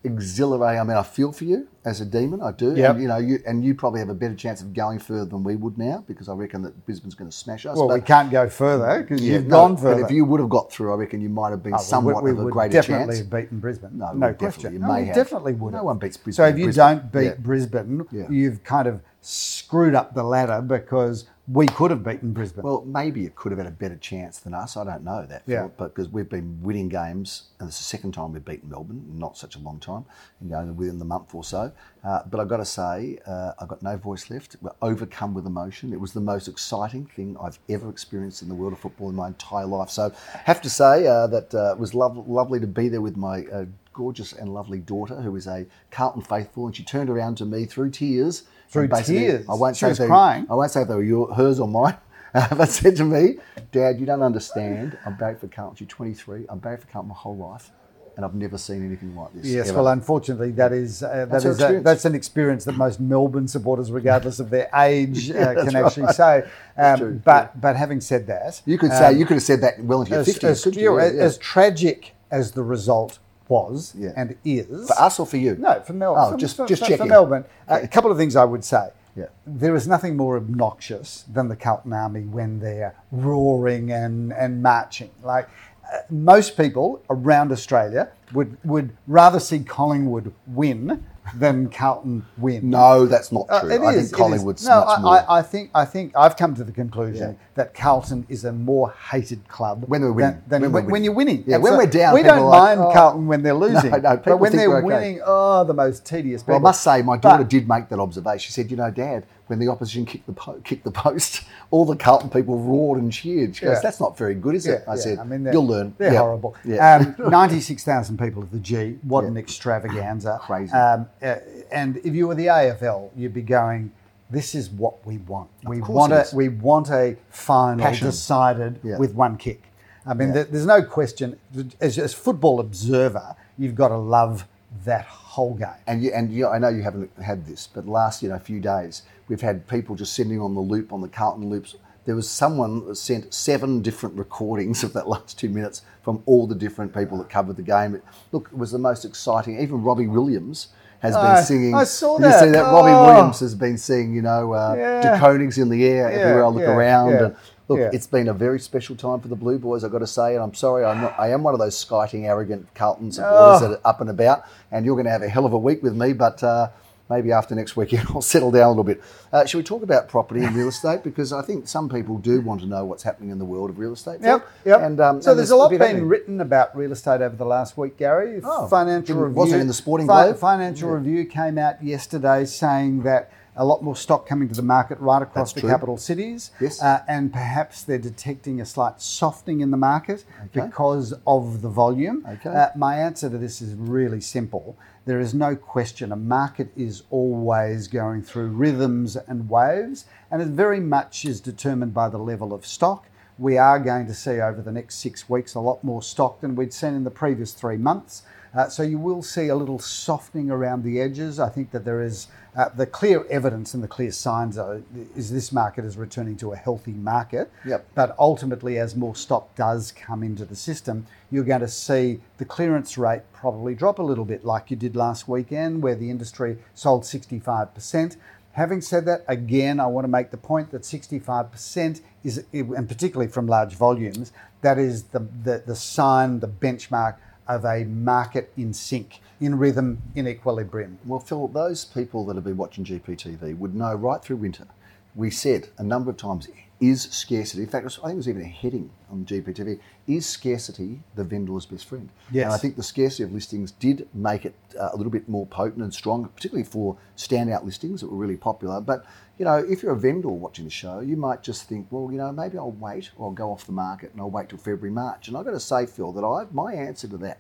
exhilarating. 0.07 0.81
I 0.81 0.85
mean, 0.85 0.97
I 0.97 1.03
feel 1.03 1.33
for 1.33 1.45
you 1.45 1.69
as 1.85 2.01
a 2.01 2.05
demon. 2.07 2.41
I 2.43 2.53
do. 2.53 2.75
Yep. 2.75 2.91
And, 2.95 3.03
you 3.03 3.09
know, 3.09 3.17
you 3.19 3.39
and 3.47 3.65
you 3.65 3.75
probably 3.75 4.01
have 4.01 4.09
a 4.09 4.15
better 4.15 4.35
chance 4.35 4.61
of 4.63 4.73
going 4.73 4.99
further 4.99 5.25
than 5.27 5.45
we 5.45 5.57
would 5.57 5.77
now 5.77 6.03
because 6.09 6.29
I 6.29 6.33
reckon 6.35 6.63
that 6.63 6.85
Brisbane's 6.87 7.15
going 7.15 7.31
to 7.31 7.37
smash 7.37 7.67
us. 7.67 7.77
Well, 7.77 7.89
but- 7.89 7.95
we 7.95 8.01
can't 8.01 8.31
go 8.31 8.49
further 8.49 8.89
eh? 8.89 9.03
because 9.03 9.21
yeah, 9.21 9.35
you've 9.35 9.45
no, 9.45 9.51
gone 9.51 9.75
But 9.75 9.81
further. 9.83 10.05
if 10.05 10.11
you 10.11 10.25
would 10.25 10.41
have 10.41 10.49
got 10.49 10.73
through, 10.73 10.93
I 10.93 10.97
reckon 10.97 11.21
you 11.21 11.29
might 11.29 11.51
have 11.51 11.63
been 11.63 11.75
Oh, 11.75 11.79
we- 11.79 11.83
somewhat 11.83 12.23
we, 12.23 12.31
of 12.31 12.39
a 12.39 12.45
would 12.45 12.53
greater 12.53 12.73
definitely 12.73 13.07
chance. 13.07 13.19
have 13.19 13.31
beaten 13.31 13.59
Brisbane. 13.61 13.91
No, 13.99 14.13
No, 14.13 14.29
we 14.29 14.35
question. 14.35 14.63
definitely- 14.63 14.73
you 14.73 14.79
No, 14.87 14.95
we 15.01 15.07
have. 15.07 15.15
definitely 15.15 15.53
would. 15.55 15.75
No 15.75 15.85
one 15.85 15.99
beats 15.99 16.17
Brisbane 16.17 16.45
So 16.45 16.49
if 16.49 16.59
you 16.59 16.65
Brisbane. 16.67 16.97
don't 16.99 17.13
beat 17.13 17.25
Yeah. 17.25 17.35
Brisbane, 17.39 18.07
Yeah. 18.13 18.31
you've 18.31 18.65
kind 18.65 18.89
of 18.89 19.01
screwed 19.21 19.95
up 19.95 20.15
the 20.15 20.23
ladder 20.23 20.63
because 20.63 21.25
we 21.49 21.67
could 21.67 21.93
have 21.93 22.03
beaten 22.03 22.33
Brisbane. 22.33 22.65
Well, 22.65 22.85
maybe 22.85 23.25
it 23.25 23.37
could 23.37 23.53
have 23.53 23.59
had 23.59 23.69
a 23.69 23.71
better 23.71 23.97
chance 23.97 24.39
than 24.41 24.53
us. 24.53 24.77
I 24.77 24.83
don't 24.85 25.05
know 25.05 25.25
that, 25.27 25.43
Yeah. 25.47 25.59
Philip, 25.59 25.75
but 25.77 25.95
because 25.95 26.09
we've 26.09 26.29
been 26.29 26.59
winning 26.61 26.89
games, 26.89 27.45
and 27.61 27.69
it's 27.69 27.79
the 27.79 27.85
second 27.85 28.13
time 28.13 28.33
we've 28.33 28.45
beaten 28.45 28.69
Melbourne, 28.69 29.05
in 29.13 29.19
not 29.19 29.37
such 29.37 29.55
a 29.55 29.61
long 29.61 29.79
time, 29.79 30.05
you 30.41 30.49
know, 30.51 30.65
within 30.73 30.99
the 30.99 31.05
month 31.05 31.35
or 31.35 31.45
so. 31.45 31.71
Uh, 32.03 32.23
but 32.29 32.41
I've 32.41 32.49
got 32.49 32.57
to 32.57 32.65
say, 32.65 33.19
uh, 33.27 33.53
I've 33.61 33.69
got 33.69 33.81
no 33.83 33.97
voice 33.97 34.29
left. 34.29 34.57
We're 34.61 34.73
overcome 34.83 35.35
with 35.35 35.47
emotion. 35.47 35.93
It 35.93 36.01
was 36.01 36.13
the 36.13 36.21
most 36.21 36.49
exciting 36.49 37.07
thing 37.07 37.37
I've 37.41 37.61
ever 37.69 37.89
experienced 37.91 38.43
in 38.43 38.49
the 38.49 38.55
world 38.55 38.73
of 38.73 38.81
football 38.81 39.09
in 39.11 39.15
my 39.15 39.29
entire 39.29 39.67
life. 39.67 39.91
So, 39.91 40.13
have 40.45 40.61
to 40.63 40.71
say 40.71 41.07
uh, 41.07 41.29
that 41.29 41.55
uh, 41.55 41.73
it 41.73 41.79
was 41.79 41.95
lov- 41.95 42.29
lovely 42.29 42.59
to 42.59 42.67
be 42.67 42.89
there 42.89 43.01
with 43.01 43.17
my 43.17 43.45
uh, 43.47 43.67
gorgeous 43.93 44.33
and 44.33 44.53
lovely 44.53 44.81
daughter, 44.81 45.15
who 45.23 45.37
is 45.37 45.47
a 45.47 45.65
Carlton 45.93 46.23
faithful, 46.23 46.67
and 46.67 46.75
she 46.75 46.83
turned 46.83 47.09
around 47.09 47.37
to 47.37 47.45
me 47.45 47.67
through 47.67 47.91
tears. 47.91 48.43
Through 48.69 48.89
and 48.93 49.05
tears? 49.05 49.47
I 49.49 49.55
won't 49.55 49.77
She 49.77 49.81
say 49.81 49.89
was 49.89 49.99
they- 49.99 50.07
crying? 50.07 50.47
I 50.51 50.55
won't 50.55 50.71
say 50.71 50.83
if 50.83 50.89
they 50.89 50.95
were 50.95 51.03
your, 51.03 51.35
hers 51.35 51.61
or 51.61 51.69
mine. 51.69 51.97
but 52.35 52.69
said 52.69 52.97
to 52.97 53.05
me, 53.05 53.37
Dad, 53.73 53.99
you 53.99 54.05
don't 54.05 54.23
understand. 54.23 54.99
I'm 55.07 55.17
barracked 55.17 55.41
for 55.41 55.49
Carlton. 55.49 55.77
You're 55.81 55.89
23. 55.89 56.45
I'm 56.51 56.59
barracked 56.59 56.83
for 56.83 56.89
Carlton 56.89 57.09
my 57.09 57.15
whole 57.15 57.37
life, 57.37 57.71
and 58.15 58.27
I've 58.27 58.35
never 58.35 58.59
seen 58.59 58.85
anything 58.85 59.17
like 59.17 59.33
this. 59.33 59.47
Yes, 59.47 59.69
ever. 59.71 59.79
well, 59.79 59.89
unfortunately, 59.93 60.51
that 60.53 60.73
is 60.73 61.03
uh, 61.03 61.09
that 61.09 61.31
That's 61.31 61.45
is 61.47 61.63
a, 61.63 61.81
that's 61.81 62.05
an 62.05 62.15
experience 62.15 62.67
that 62.67 62.73
most 62.73 63.01
Melbourne 63.01 63.49
supporters, 63.49 63.91
regardless 63.91 64.39
of 64.39 64.51
their 64.51 64.69
age, 64.75 65.31
uh, 65.31 65.55
that's 65.55 65.69
can 65.69 65.77
actually 65.77 66.03
right. 66.05 66.15
say. 66.15 66.43
Um, 66.77 67.23
but 67.25 67.59
but 67.59 67.75
having 67.77 68.03
said 68.03 68.27
that, 68.27 68.61
you 68.67 68.77
could 68.77 68.91
say 68.91 69.07
um, 69.07 69.17
you 69.17 69.25
could 69.25 69.35
have 69.35 69.43
said 69.43 69.63
that 69.63 69.83
well 69.83 70.01
into 70.01 70.11
your 70.13 70.21
as, 70.21 70.29
50s, 70.29 70.45
as, 70.45 70.65
couldn't 70.65 70.79
you 70.79 70.91
you? 70.93 70.99
know, 70.99 71.05
Yeah, 71.07 71.13
yeah. 71.13 71.23
as 71.23 71.39
tragic 71.39 72.15
as 72.31 72.53
the 72.53 72.63
result 72.63 73.19
was 73.49 73.95
Yeah. 73.97 74.11
and 74.17 74.37
is 74.45 74.67
for 74.89 74.99
us 75.01 75.19
or 75.21 75.27
for 75.27 75.37
you? 75.37 75.57
No, 75.57 75.81
for 75.81 75.93
Melbourne. 75.93 76.25
Oh, 76.27 76.31
for, 76.33 76.37
just- 76.39 76.57
for, 76.57 76.67
just 76.67 76.83
for- 76.83 76.89
checking. 76.89 77.07
For 77.07 77.11
Melbourne, 77.11 77.45
Uh, 77.69 77.81
a 77.83 77.89
couple 77.89 78.11
of 78.11 78.17
things 78.19 78.37
I 78.37 78.45
would 78.45 78.65
say. 78.65 78.89
Yeah. 79.15 79.27
There 79.47 79.75
is 79.75 79.89
nothing 79.89 80.17
more 80.17 80.37
obnoxious 80.37 81.25
than 81.33 81.49
the 81.49 81.57
Carlton 81.57 81.93
Army 81.93 82.23
when 82.23 82.61
they're 82.61 82.95
roaring 83.11 83.91
and, 83.91 84.33
and 84.33 84.63
marching. 84.63 85.11
Like 85.23 85.49
uh, 85.91 85.99
most 86.11 86.57
people 86.57 87.01
around 87.09 87.51
Australia 87.53 88.09
would 88.35 88.57
would 88.65 88.91
rather 89.07 89.41
see 89.41 89.61
Collingwood 89.61 90.33
win 90.47 91.05
than 91.35 91.69
Carlton 91.71 92.25
win. 92.39 92.71
No, 92.71 93.07
that's 93.07 93.33
not 93.33 93.47
Uh, 93.49 93.61
true. 93.61 93.71
it 93.71 93.81
I 93.81 93.91
is, 93.95 94.11
think. 94.11 94.17
Collingwood's 94.17 94.67
no, 94.67 94.81
much 94.85 94.99
I, 94.99 95.01
more. 95.03 95.13
I, 95.13 95.39
I 95.39 95.43
think 95.43 95.71
I 95.75 95.85
think 95.85 96.13
I've 96.17 96.37
come 96.37 96.55
to 96.55 96.65
the 96.65 96.73
conclusion 96.73 97.31
Yeah. 97.33 97.47
that 97.57 97.75
Carlton 97.75 98.27
is 98.29 98.45
a 98.45 98.53
more 98.53 98.93
hated 99.11 99.47
club 99.49 99.85
When 99.89 100.03
we're 100.03 100.13
winning. 100.13 100.43
Than, 100.47 100.63
than 100.63 100.73
When 100.73 100.85
we're 100.87 100.91
when 100.93 101.05
you're 101.05 101.15
winning. 101.15 101.45
Yeah, 101.47 101.57
when 101.59 101.77
we're 101.77 101.87
down, 101.87 102.15
we 102.15 102.23
don't 102.23 102.47
like, 102.47 102.79
mind 102.79 102.81
"Oh." 102.81 102.93
Carlton 102.93 103.27
when 103.27 103.43
they're 103.43 103.55
losing. 103.67 103.91
no, 103.91 104.21
but 104.25 104.39
when 104.39 104.53
they're 104.57 104.77
okay. 104.79 104.85
winning, 104.87 105.21
oh, 105.25 105.65
the 105.65 105.75
most 105.75 106.05
tedious. 106.05 106.47
Well, 106.47 106.57
I 106.59 106.61
must 106.61 106.83
say, 106.83 107.03
my 107.03 107.17
daughter 107.17 107.43
But- 107.43 107.51
did 107.51 107.69
make 107.69 107.89
that 107.89 107.99
observation. 107.99 108.39
She 108.39 108.53
said, 108.53 108.71
"You 108.71 108.77
know, 108.77 108.91
Dad, 108.91 109.27
when 109.49 109.59
the 109.59 109.69
opposition 109.69 110.05
kicked 110.05 110.27
the 110.27 110.33
po- 110.33 110.61
kicked 110.65 110.85
the 110.85 110.91
post, 110.91 111.43
all 111.71 111.85
the 111.85 111.97
Carlton 111.97 112.31
people 112.31 112.59
roared 112.59 113.01
and 113.01 113.13
cheered." 113.13 113.57
She 113.57 113.65
goes, 113.65 113.77
Yeah. 113.77 113.81
"That's 113.83 114.01
not 114.01 114.17
very 114.19 114.35
good, 114.35 114.55
is 114.55 114.67
it?" 114.67 114.85
I 114.89 114.97
said, 114.97 115.19
I 115.19 115.25
mean, 115.25 115.45
they're- 115.45 115.53
"You'll 115.53 115.67
learn." 115.67 115.95
They're 115.99 116.13
Yeah. 116.13 116.19
horrible. 116.21 116.55
Yeah. 116.65 116.97
Um, 117.19 117.31
Ninety-six 117.31 117.85
thousand 117.85 118.19
people 118.19 118.43
at 118.43 118.51
the 118.53 118.59
G. 118.59 118.99
What 119.03 119.25
an 119.25 119.37
extravaganza! 119.37 120.39
Crazy. 120.43 120.73
Um, 120.73 121.07
uh, 121.23 121.37
and 121.71 121.97
if 121.99 122.15
you 122.15 122.29
were 122.29 122.35
the 122.35 122.47
AFL, 122.47 123.11
you'd 123.17 123.35
be 123.35 123.43
going. 123.43 123.93
This 124.29 124.57
is 124.57 124.69
what 124.71 125.07
we 125.07 125.19
want. 125.19 125.49
we 125.65 125.79
course 125.79 125.89
want 125.97 126.13
it 126.13 126.17
a 126.17 126.21
is. 126.23 126.35
we 126.35 126.49
want 126.49 126.91
a 126.91 127.17
final 127.31 127.85
Passion. 127.85 128.09
decided 128.09 128.81
Yeah. 128.83 128.99
with 128.99 129.15
one 129.15 129.37
kick. 129.37 129.63
I 130.05 130.15
mean, 130.15 130.33
there, 130.33 130.43
there's 130.45 130.67
no 130.67 130.83
question. 130.83 131.39
As 131.81 131.97
as 131.99 132.13
football 132.13 132.59
observer, 132.59 133.37
you've 133.57 133.77
got 133.77 133.89
to 133.89 133.97
love 133.97 134.47
that 134.85 135.05
whole 135.07 135.55
game. 135.55 135.69
And 135.87 136.03
you, 136.03 136.11
and 136.13 136.33
you, 136.33 136.49
I 136.49 136.59
know 136.59 136.69
you 136.69 136.83
haven't 136.83 137.11
had 137.23 137.47
this, 137.47 137.69
but 137.73 137.87
last 137.87 138.21
you 138.23 138.29
know 138.29 138.39
few 138.41 138.59
days 138.61 139.03
we've 139.29 139.41
had 139.41 139.67
people 139.69 139.95
just 139.97 140.15
sending 140.15 140.41
on 140.41 140.55
the 140.55 140.61
loop 140.61 140.93
on 140.93 141.01
the 141.01 141.09
Carlton 141.09 141.49
loops. 141.49 141.77
There 142.05 142.15
was 142.15 142.31
someone 142.31 142.87
that 142.87 142.95
sent 142.97 143.35
seven 143.35 143.83
different 143.83 144.17
recordings 144.17 144.85
of 144.85 144.93
that 144.93 145.09
last 145.09 145.39
two 145.39 145.49
minutes 145.49 145.83
from 146.03 146.23
all 146.27 146.47
the 146.47 146.55
different 146.55 146.95
people 146.95 147.19
that 147.19 147.29
covered 147.29 147.57
the 147.57 147.63
game. 147.63 147.97
It, 147.97 148.05
look, 148.31 148.49
it 148.53 148.57
was 148.59 148.71
the 148.71 148.79
most 148.79 149.05
exciting. 149.05 149.59
Even 149.61 149.83
Robbie 149.83 150.07
Williams 150.07 150.69
has 151.01 151.15
been 151.17 151.45
singing. 151.45 151.75
I 151.75 151.85
saw 151.85 152.19
Did 152.19 152.27
You 152.27 152.33
see 152.39 152.51
that? 152.51 152.63
Robbie 152.63 152.91
Oh. 152.93 153.07
Williams 153.07 153.41
has 153.41 153.55
been 153.57 153.77
singing. 153.77 154.15
You 154.15 154.23
know, 154.23 154.53
uh, 154.53 154.75
Yeah. 154.79 155.01
De 155.15 155.19
Koning's 155.19 155.59
in 155.59 155.69
the 155.69 155.85
air 155.85 156.09
Yeah, 156.11 156.17
everywhere 156.19 156.45
I 156.45 156.49
look 156.49 156.63
yeah, 156.63 156.77
around. 156.77 157.13
And 157.15 157.37
look, 157.69 157.79
yeah. 157.81 157.91
it's 157.93 158.07
been 158.07 158.29
a 158.29 158.33
very 158.33 158.61
special 158.61 158.95
time 158.95 159.19
for 159.21 159.27
the 159.29 159.35
Blue 159.37 159.59
Boys. 159.59 159.83
I've 159.83 159.91
got 159.93 159.99
to 159.99 160.07
say, 160.07 160.35
and 160.35 160.43
I'm 160.45 160.55
sorry, 160.55 160.85
I'm 160.85 161.01
not, 161.03 161.19
I 161.19 161.31
am 161.33 161.43
one 161.43 161.55
of 161.55 161.61
those 161.61 161.77
skiting, 161.77 162.27
arrogant 162.27 162.67
Carlton 162.75 163.11
supporters 163.11 163.63
Oh. 163.63 163.69
that 163.69 163.81
are 163.81 163.89
up 163.89 164.01
and 164.01 164.11
about. 164.11 164.45
And 164.71 164.87
you're 164.87 164.95
going 164.95 165.07
to 165.07 165.11
have 165.11 165.23
a 165.23 165.29
hell 165.29 165.45
of 165.45 165.53
a 165.53 165.59
week 165.59 165.83
with 165.83 165.97
me, 165.97 166.13
but. 166.13 166.41
Uh, 166.45 166.69
maybe 167.09 167.33
after 167.33 167.55
next 167.55 167.77
weekend 167.77 168.09
I'll 168.15 168.23
settle 168.23 168.51
down 168.51 168.67
a 168.67 168.69
little 168.71 168.85
bit. 168.85 169.03
Uh, 169.33 169.45
should 169.45 169.59
we 169.59 169.65
talk 169.65 169.83
about 169.83 170.09
property 170.09 170.45
and 170.45 170.55
real 170.55 170.69
estate? 170.69 171.03
Because 171.03 171.33
I 171.33 171.43
think 171.43 171.69
some 171.69 171.89
people 171.89 172.19
do 172.19 172.41
want 172.41 172.61
to 172.61 172.67
know 172.67 172.85
what's 172.85 173.03
happening 173.03 173.31
in 173.31 173.39
the 173.39 173.45
world 173.45 173.71
of 173.71 173.79
real 173.79 173.93
estate. 173.93 174.21
Yep, 174.21 174.49
yep. 174.65 174.81
And 174.81 175.01
um, 175.01 175.23
so 175.23 175.31
and 175.31 175.39
there's 175.39 175.51
a 175.51 175.57
lot 175.57 175.71
been 175.71 175.81
happening. 175.81 176.07
written 176.07 176.41
about 176.41 176.77
real 176.77 176.93
estate 176.93 177.21
over 177.21 177.37
the 177.37 177.45
last 177.45 177.77
week, 177.77 177.97
Gary. 177.97 178.41
Oh, 178.45 178.67
Financial 178.69 179.17
Review 179.17 179.37
wasn't 179.37 179.59
it 179.59 179.63
in 179.63 179.69
the 179.69 179.75
Sporting 179.75 180.07
Globe? 180.07 180.37
Financial 180.39 180.91
Review 180.91 181.25
came 181.27 181.59
out 181.59 181.83
yesterday 181.83 182.45
saying 182.45 183.03
that 183.03 183.31
a 183.57 183.65
lot 183.65 183.83
more 183.83 183.97
stock 183.97 184.27
coming 184.27 184.49
to 184.49 184.55
the 184.55 184.63
market 184.63 184.99
right 185.01 185.23
across 185.23 185.53
That's 185.53 185.55
the 185.55 185.61
true. 185.63 185.71
capital 185.71 185.97
cities. 185.97 186.51
Yes. 186.61 186.83
Uh, 186.83 187.03
and 187.09 187.33
perhaps 187.33 187.83
they're 187.83 187.99
detecting 187.99 188.61
a 188.61 188.67
slight 188.67 189.01
softening 189.01 189.61
in 189.61 189.71
the 189.71 189.77
market 189.77 190.25
Okay. 190.47 190.67
because 190.67 191.15
of 191.27 191.63
the 191.63 191.69
volume. 191.69 192.27
Okay. 192.29 192.51
Uh, 192.51 192.69
my 192.77 192.97
answer 192.97 193.31
to 193.31 193.39
this 193.39 193.63
is 193.63 193.75
really 193.75 194.21
simple. 194.21 194.77
There 195.07 195.21
is 195.21 195.33
no 195.35 195.57
question 195.57 196.13
a 196.13 196.17
market 196.17 196.71
is 196.77 197.05
always 197.11 197.87
going 197.89 198.23
through 198.23 198.49
rhythms 198.49 199.17
and 199.17 199.49
waves, 199.49 200.05
and 200.31 200.43
it 200.43 200.49
very 200.49 200.81
much 200.81 201.25
is 201.25 201.41
determined 201.41 201.95
by 201.95 202.09
the 202.09 202.19
level 202.19 202.53
of 202.53 202.67
stock. 202.67 203.07
We 203.39 203.59
are 203.59 203.79
going 203.79 204.07
to 204.07 204.15
see 204.15 204.41
over 204.41 204.63
the 204.63 204.73
next 204.73 204.97
six 204.97 205.29
weeks 205.29 205.55
a 205.55 205.61
lot 205.61 205.85
more 205.85 206.03
stock 206.03 206.41
than 206.41 206.57
we'd 206.57 206.73
seen 206.73 206.95
in 206.95 207.05
the 207.05 207.11
previous 207.11 207.53
three 207.53 207.77
months. 207.77 208.23
Uh, 208.55 208.69
so 208.69 208.83
you 208.83 208.99
will 208.99 209.23
see 209.23 209.49
a 209.49 209.55
little 209.55 209.79
softening 209.79 210.51
around 210.51 210.83
the 210.83 211.01
edges. 211.01 211.39
I 211.39 211.49
think 211.49 211.71
that 211.73 211.85
there 211.85 212.03
is 212.03 212.29
uh, 212.57 212.71
the 212.71 212.87
clear 212.87 213.27
evidence 213.29 213.75
and 213.75 213.83
the 213.83 213.89
clear 213.89 214.11
signs 214.11 214.57
are, 214.57 214.81
is 215.15 215.31
this 215.31 215.53
market 215.53 215.85
is 215.85 215.97
returning 215.97 216.37
to 216.39 216.53
a 216.53 216.57
healthy 216.57 216.93
market. 216.93 217.51
Yep. 217.67 217.87
But 217.95 218.17
ultimately, 218.19 218.79
as 218.79 218.97
more 218.97 219.15
stock 219.15 219.55
does 219.55 219.93
come 219.93 220.23
into 220.23 220.45
the 220.45 220.57
system, 220.57 221.07
you're 221.31 221.45
going 221.45 221.61
to 221.61 221.69
see 221.69 222.21
the 222.39 222.47
clearance 222.47 222.97
rate 222.97 223.23
probably 223.33 223.75
drop 223.75 223.99
a 223.99 224.03
little 224.03 224.25
bit, 224.25 224.45
like 224.45 224.71
you 224.71 224.77
did 224.77 224.97
last 224.97 225.29
weekend, 225.29 225.83
where 225.83 225.95
the 225.95 226.11
industry 226.11 226.57
sold 226.75 227.03
65%. 227.03 228.17
Having 228.53 228.81
said 228.81 229.05
that, 229.05 229.23
again, 229.29 229.79
I 229.79 229.87
want 229.87 230.05
to 230.07 230.09
make 230.09 230.31
the 230.31 230.39
point 230.39 230.71
that 230.71 230.81
65% 230.81 232.01
is, 232.25 232.43
and 232.55 232.89
particularly 232.89 233.31
from 233.31 233.47
large 233.47 233.75
volumes, 233.75 234.33
that 234.63 234.79
is 234.79 235.03
the, 235.05 235.19
the, 235.19 235.63
the 235.67 235.77
sign, 235.77 236.41
the 236.41 236.49
benchmark 236.49 237.17
of 237.49 237.65
a 237.65 237.85
market 237.85 238.53
in 238.57 238.73
sync, 238.73 239.21
in 239.41 239.59
rhythm, 239.59 240.03
in 240.15 240.27
equilibrium. 240.27 240.99
Well, 241.05 241.21
Phil, 241.21 241.49
those 241.49 241.85
people 241.85 242.25
that 242.27 242.37
have 242.37 242.45
been 242.45 242.57
watching 242.57 242.85
GPTV 242.85 243.57
would 243.59 243.75
know 243.75 243.95
right 243.95 244.23
through 244.23 244.37
winter, 244.37 244.67
we 245.15 245.31
said 245.31 245.69
a 245.79 245.83
number 245.83 246.11
of 246.11 246.17
times, 246.17 246.49
is 246.79 247.03
scarcity, 247.03 247.63
in 247.63 247.69
fact, 247.69 247.87
I 247.87 247.89
think 247.89 248.13
it 248.13 248.17
was 248.17 248.29
even 248.29 248.43
a 248.43 248.47
heading 248.47 248.91
on 249.11 249.25
GPTV, 249.25 249.81
is 250.07 250.27
scarcity 250.27 251.01
the 251.15 251.25
vendor's 251.25 251.65
best 251.65 251.87
friend? 251.87 252.11
Yes. 252.31 252.45
And 252.45 252.53
I 252.53 252.59
think 252.59 252.77
the 252.77 252.83
scarcity 252.83 253.23
of 253.23 253.33
listings 253.33 253.71
did 253.73 254.07
make 254.13 254.45
it 254.45 254.55
uh, 254.79 254.91
a 254.93 254.97
little 254.97 255.11
bit 255.11 255.27
more 255.27 255.47
potent 255.47 255.83
and 255.83 255.93
strong, 255.93 256.29
particularly 256.29 256.69
for 256.69 256.99
standout 257.17 257.65
listings 257.65 258.03
that 258.03 258.11
were 258.11 258.19
really 258.19 258.37
popular. 258.37 258.81
But, 258.81 259.07
you 259.39 259.47
know, 259.47 259.57
if 259.57 259.83
you're 259.83 259.93
a 259.93 259.99
vendor 259.99 260.29
watching 260.29 260.67
the 260.67 260.71
show, 260.71 261.01
you 261.01 261.17
might 261.17 261.43
just 261.43 261.67
think, 261.67 261.87
well, 261.91 262.11
you 262.13 262.19
know, 262.19 262.31
maybe 262.31 262.59
I'll 262.59 262.73
wait 262.73 263.11
or 263.17 263.29
I'll 263.29 263.33
go 263.33 263.51
off 263.51 263.65
the 263.65 263.73
market 263.73 264.13
and 264.13 264.21
I'll 264.21 264.31
wait 264.31 264.51
till 264.51 264.59
February, 264.59 264.91
March. 264.91 265.29
And 265.29 265.37
I've 265.37 265.47
got 265.47 265.53
to 265.53 265.61
say, 265.61 265.87
Phil, 265.87 266.13
that 266.13 266.25
I 266.25 266.47
my 266.53 266.75
answer 266.75 267.09
to 267.09 267.17
that 267.19 267.39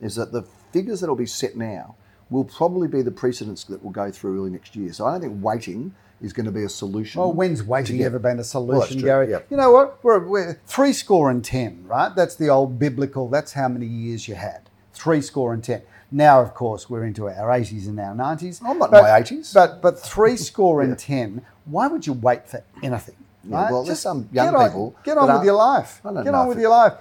is 0.00 0.14
that 0.14 0.30
the 0.30 0.42
figures 0.72 1.00
that 1.00 1.08
will 1.08 1.16
be 1.16 1.26
set 1.26 1.56
now 1.56 1.96
will 2.30 2.44
probably 2.44 2.88
be 2.88 3.02
the 3.02 3.10
precedents 3.10 3.64
that 3.64 3.82
will 3.82 3.90
go 3.90 4.10
through 4.10 4.38
early 4.40 4.50
next 4.50 4.76
year. 4.76 4.92
So 4.92 5.06
I 5.06 5.12
don't 5.12 5.20
think 5.22 5.44
waiting 5.44 5.94
is 6.20 6.32
going 6.32 6.46
to 6.46 6.52
be 6.52 6.64
a 6.64 6.68
solution. 6.68 7.20
Well, 7.20 7.32
when's 7.32 7.62
waiting 7.62 8.02
ever 8.02 8.18
been 8.18 8.38
a 8.38 8.44
solution, 8.44 8.98
true, 8.98 9.06
Gary? 9.06 9.30
yeah. 9.30 9.40
You 9.50 9.56
know 9.56 9.70
what? 9.70 10.02
We're, 10.02 10.26
we're 10.26 10.60
three 10.66 10.92
score 10.92 11.30
and 11.30 11.44
ten, 11.44 11.84
right? 11.86 12.14
That's 12.14 12.34
the 12.36 12.48
old 12.48 12.78
biblical. 12.78 13.28
That's 13.28 13.52
how 13.52 13.68
many 13.68 13.86
years 13.86 14.26
you 14.28 14.34
had. 14.34 14.68
Three 14.92 15.20
score 15.20 15.52
and 15.52 15.62
ten. 15.62 15.82
Now, 16.10 16.40
of 16.40 16.54
course, 16.54 16.88
we're 16.88 17.04
into 17.04 17.28
our 17.28 17.52
eighties 17.52 17.86
and 17.86 17.98
our 18.00 18.14
nineties. 18.14 18.60
I'm 18.64 18.78
not 18.78 18.92
in 18.92 19.02
my 19.02 19.08
80s. 19.20 19.52
But 19.52 19.82
but 19.82 19.98
three 19.98 20.36
score 20.50 20.80
and 20.80 20.98
ten. 20.98 21.44
Why 21.64 21.88
would 21.88 22.06
you 22.06 22.12
wait 22.12 22.48
for 22.48 22.62
anything? 22.82 23.16
Yeah, 23.48 23.70
well, 23.70 23.84
there's 23.84 24.00
some 24.00 24.28
young 24.32 24.46
get 24.46 24.54
on, 24.54 24.68
people 24.68 24.96
Get 25.04 25.18
on 25.18 25.32
with 25.34 25.44
your 25.44 25.54
life. 25.54 26.00
Get 26.02 26.34
on 26.34 26.48
with 26.48 26.58
it- 26.58 26.62
your 26.62 26.70
life. 26.70 26.94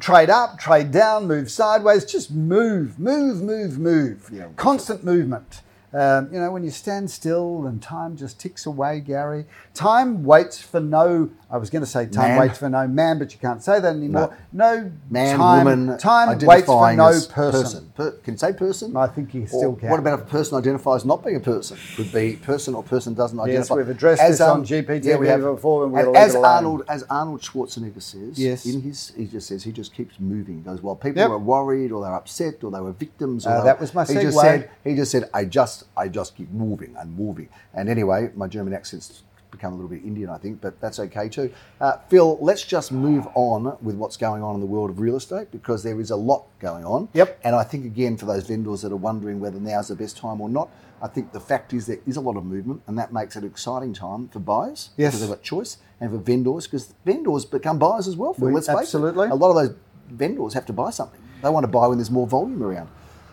Trade 0.00 0.30
up, 0.30 0.58
trade 0.58 0.90
down, 0.90 1.26
move 1.28 1.50
sideways. 1.50 2.04
Just 2.04 2.30
move, 2.32 2.98
move, 2.98 3.42
move, 3.42 3.78
move. 3.78 4.28
Yeah. 4.32 4.48
Constant 4.56 5.04
movement. 5.04 5.62
Um, 5.92 6.28
you 6.32 6.38
know, 6.40 6.50
when 6.50 6.64
you 6.64 6.70
stand 6.70 7.10
still 7.10 7.66
and 7.66 7.80
time 7.80 8.16
just 8.16 8.38
ticks 8.40 8.66
away, 8.66 9.00
Gary. 9.00 9.46
Time 9.72 10.24
waits 10.24 10.60
for 10.60 10.80
no. 10.80 11.30
I 11.50 11.58
was 11.58 11.70
going 11.70 11.82
to 11.82 11.86
say 11.90 12.06
time 12.06 12.30
Man. 12.30 12.38
waits 12.40 12.58
for 12.58 12.68
no 12.68 12.88
man, 12.88 13.18
but 13.18 13.32
you 13.32 13.38
can't 13.38 13.62
say 13.62 13.78
that 13.80 13.94
anymore. 13.94 14.36
No, 14.52 14.90
Man, 15.08 15.38
time, 15.38 15.64
woman, 15.64 15.98
Time 15.98 16.38
waits 16.40 16.66
for 16.66 16.92
no 16.92 17.08
as 17.08 17.26
person. 17.28 17.92
Per, 17.94 18.10
can 18.10 18.34
you 18.34 18.38
say 18.38 18.52
person? 18.52 18.96
I 18.96 19.06
think 19.06 19.32
you 19.32 19.42
Or 19.42 19.46
still 19.46 19.76
can. 19.76 19.90
What 19.90 20.00
about 20.00 20.18
if 20.20 20.26
a 20.26 20.28
person 20.28 20.58
identifies 20.58 21.04
not 21.04 21.24
being 21.24 21.36
a 21.36 21.40
person? 21.40 21.78
Could 21.94 22.12
be 22.12 22.34
person 22.36 22.74
or 22.74 22.82
person 22.82 23.14
doesn't 23.14 23.38
identify. 23.38 23.74
Yes, 23.74 23.76
we've 23.86 23.88
addressed 23.88 24.22
this 24.26 24.40
on 24.40 24.64
GPT 24.64 25.44
before 25.54 25.84
and 25.84 25.92
we'll 25.92 26.06
leave 26.06 26.16
as. 26.16 26.34
Arnold, 26.34 26.82
as 26.88 27.04
Arnold 27.04 27.40
Schwarzenegger 27.42 28.02
says, 28.02 28.38
Yes. 28.38 28.66
in 28.66 28.80
his, 28.82 29.12
he 29.16 29.26
just 29.26 29.46
says 29.48 29.62
he 29.62 29.72
just 29.72 29.94
keeps 29.94 30.18
moving. 30.18 30.56
He 30.56 30.62
goes, 30.62 30.82
well, 30.82 30.96
people 30.96 31.20
Yep. 31.22 31.30
were 31.30 31.38
worried 31.38 31.92
or 31.92 32.02
they're 32.02 32.14
upset 32.14 32.62
or 32.64 32.70
they 32.70 32.80
were 32.80 32.92
victims. 32.92 33.46
Or 33.46 33.50
Uh, 33.50 33.58
they 33.60 33.64
that 33.66 33.76
were-" 33.78 33.80
was 33.82 33.94
my 33.94 34.04
He 34.04 34.14
just 34.14 34.38
said, 34.38 34.70
he 34.84 34.94
just 34.96 35.10
said, 35.12 35.28
I 35.32 35.44
just, 35.44 35.75
I 35.96 36.08
just 36.08 36.36
keep 36.36 36.50
moving 36.50 36.94
and 36.98 37.16
moving. 37.16 37.48
And 37.74 37.88
anyway, 37.88 38.30
my 38.34 38.46
German 38.46 38.72
accent's 38.74 39.22
become 39.50 39.72
a 39.72 39.76
little 39.76 39.88
bit 39.88 40.04
Indian, 40.04 40.28
I 40.28 40.38
think, 40.38 40.60
but 40.60 40.80
that's 40.80 40.98
okay 40.98 41.28
too. 41.28 41.50
Uh, 41.80 41.96
Phil, 42.08 42.36
let's 42.40 42.62
just 42.64 42.90
move 42.92 43.26
on 43.34 43.76
with 43.80 43.94
what's 43.94 44.16
going 44.16 44.42
on 44.42 44.54
in 44.54 44.60
the 44.60 44.66
world 44.66 44.90
of 44.90 45.00
real 45.00 45.16
estate 45.16 45.50
because 45.50 45.82
there 45.82 45.98
is 46.00 46.10
a 46.10 46.16
lot 46.16 46.44
going 46.58 46.84
on. 46.84 47.08
Yep. 47.14 47.40
And 47.44 47.54
I 47.54 47.62
think 47.62 47.84
again, 47.86 48.16
for 48.16 48.26
those 48.26 48.46
vendors 48.46 48.82
that 48.82 48.92
are 48.92 48.96
wondering 48.96 49.40
whether 49.40 49.58
now's 49.60 49.88
the 49.88 49.94
best 49.94 50.16
time 50.18 50.40
or 50.40 50.48
not, 50.48 50.68
I 51.00 51.08
think 51.08 51.32
the 51.32 51.40
fact 51.40 51.72
is 51.72 51.86
there 51.86 51.98
is 52.06 52.16
a 52.16 52.20
lot 52.20 52.36
of 52.36 52.44
movement, 52.44 52.82
and 52.86 52.98
that 52.98 53.12
makes 53.12 53.36
it 53.36 53.44
an 53.44 53.48
exciting 53.50 53.92
time 53.94 54.28
for 54.28 54.40
buyers 54.40 54.90
Yes. 54.96 55.12
because 55.12 55.20
they've 55.20 55.30
got 55.36 55.42
choice, 55.42 55.76
and 56.00 56.10
for 56.10 56.18
vendors 56.18 56.66
because 56.66 56.92
vendors 57.04 57.44
become 57.44 57.78
buyers 57.78 58.08
as 58.08 58.16
well. 58.16 58.32
Phil, 58.34 58.48
We- 58.48 58.54
let's 58.54 58.66
face 58.66 58.76
absolutely. 58.78 59.26
it. 59.28 59.30
A 59.32 59.34
lot 59.34 59.50
of 59.50 59.56
those 59.56 59.76
vendors 60.10 60.54
have 60.54 60.66
to 60.66 60.72
buy 60.72 60.90
something. 60.90 61.20
They 61.42 61.50
want 61.50 61.64
to 61.64 61.68
buy 61.68 61.86
when 61.86 61.98
there's 61.98 62.10
more 62.10 62.26
volume 62.26 62.62
around. 62.62 62.88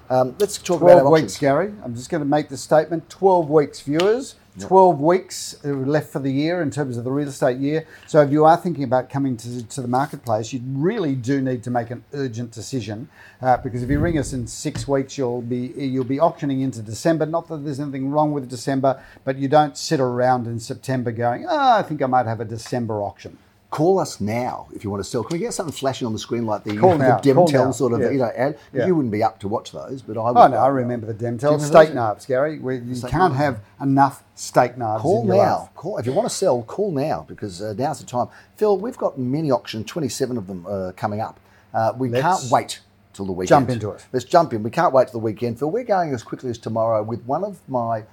Um, 0.10 0.36
let's 0.40 0.58
talk 0.58 0.82
about 0.82 1.02
12 1.02 1.12
weeks. 1.12 1.38
Gary. 1.38 1.74
I'm 1.84 1.96
just 1.96 2.10
going 2.10 2.22
to 2.22 2.28
make 2.28 2.50
the 2.50 2.58
statement 2.58 3.10
12 3.10 3.50
weeks, 3.50 3.82
viewers. 3.82 4.36
12 4.60 5.02
weeks 5.02 5.56
uh, 5.66 5.70
left 5.70 6.12
for 6.12 6.20
the 6.20 6.32
year 6.32 6.62
in 6.62 6.70
terms 6.70 6.96
of 6.96 7.04
the 7.04 7.12
real 7.12 7.28
estate 7.28 7.58
year. 7.58 7.88
So, 8.06 8.22
if 8.22 8.32
you 8.32 8.46
are 8.46 8.56
thinking 8.56 8.84
about 8.84 9.10
coming 9.10 9.36
to, 9.38 9.68
to 9.68 9.82
the 9.82 9.88
marketplace, 9.88 10.54
you 10.54 10.62
really 10.64 11.16
do 11.16 11.42
need 11.42 11.64
to 11.64 11.72
make 11.72 11.90
an 11.90 12.04
urgent 12.14 12.52
decision 12.52 13.10
uh, 13.42 13.58
because 13.58 13.82
if 13.82 13.90
you 13.90 14.00
ring 14.00 14.20
us 14.20 14.32
in 14.32 14.46
six 14.46 14.88
weeks, 14.88 15.18
you'll 15.18 15.42
be 15.42 15.74
you'll 15.76 16.04
be 16.04 16.20
auctioning 16.20 16.62
into 16.62 16.84
December. 16.84 17.26
Not 17.26 17.48
that 17.48 17.66
there's 17.66 17.80
anything 17.80 18.12
wrong 18.12 18.32
with 18.32 18.48
December, 18.48 19.02
but 19.24 19.38
you 19.38 19.48
don't 19.48 19.76
sit 19.76 20.00
around 20.00 20.46
in 20.46 20.60
September 20.60 21.12
going, 21.12 21.48
"Ah, 21.50 21.80
I 21.80 21.82
think 21.82 22.04
I 22.04 22.06
might 22.06 22.28
have 22.28 22.40
a 22.40 22.46
December 22.46 23.02
auction." 23.02 23.40
Call 23.74 23.98
us 23.98 24.22
now 24.22 24.68
if 24.76 24.84
you 24.84 24.92
want 24.92 25.04
to 25.04 25.10
sell. 25.10 25.24
Can 25.24 25.34
we 25.34 25.40
get 25.40 25.52
something 25.54 25.74
flashing 25.74 26.06
on 26.06 26.14
the 26.14 26.20
screen 26.20 26.46
like 26.46 26.64
the, 26.64 26.78
Call 26.78 26.92
the 26.92 26.98
now, 27.00 27.20
call 27.20 27.48
Demtel 27.48 27.66
now. 27.66 27.72
sort 27.72 27.94
of 27.94 28.02
Yeah. 28.02 28.10
you 28.12 28.20
know 28.20 28.32
ad? 28.36 28.60
Yeah. 28.72 28.86
You 28.86 28.94
wouldn't 28.96 29.12
be 29.12 29.24
up 29.24 29.40
to 29.40 29.48
watch 29.48 29.72
those, 29.72 30.04
but 30.04 30.16
I 30.16 30.30
would. 30.30 30.38
Oh 30.38 30.48
no, 30.48 30.58
I 30.58 30.68
remember 30.68 31.12
the 31.12 31.16
Demtel 31.26 31.60
steak 31.60 31.92
knives, 31.94 32.28
Gary. 32.28 32.60
We, 32.60 32.78
you 32.78 32.94
Steak 32.94 33.10
can't 33.10 33.34
knives. 33.34 33.44
have 33.46 33.60
enough 33.82 34.24
steak 34.36 34.78
knives. 34.78 35.02
Call 35.02 35.26
now. 35.26 35.34
life. 35.62 35.70
Call 35.74 35.98
if 35.98 36.06
you 36.06 36.14
want 36.14 36.30
to 36.30 36.36
sell. 36.36 36.62
Call 36.62 36.92
now 36.92 37.26
because 37.28 37.64
uh, 37.64 37.74
now's 37.76 38.00
the 38.00 38.06
time. 38.06 38.28
Phil, 38.58 38.78
we've 38.78 38.98
got 38.98 39.18
mini 39.18 39.50
auction, 39.50 39.84
twenty-seven 39.84 40.38
of 40.38 40.46
them 40.46 40.66
uh, 40.70 40.92
coming 40.96 41.20
up. 41.20 41.40
Uh, 41.74 41.94
we 41.98 42.10
Let's 42.10 42.42
can't 42.42 42.52
wait 42.52 42.80
till 43.14 43.26
the 43.26 43.32
weekend. 43.32 43.50
jump 43.50 43.70
into 43.72 43.90
it. 43.90 44.06
Let's 44.14 44.26
jump 44.26 44.54
in. 44.54 44.62
We 44.62 44.70
can't 44.70 44.94
wait 44.94 45.06
till 45.08 45.20
the 45.20 45.26
weekend, 45.26 45.58
Phil. 45.58 45.72
We're 45.72 45.84
going 45.84 46.14
as 46.14 46.22
quickly 46.22 46.52
as 46.52 46.60
tomorrow 46.60 47.02
with 47.02 47.24
one 47.26 47.44
of 47.44 47.60
my 47.68 48.04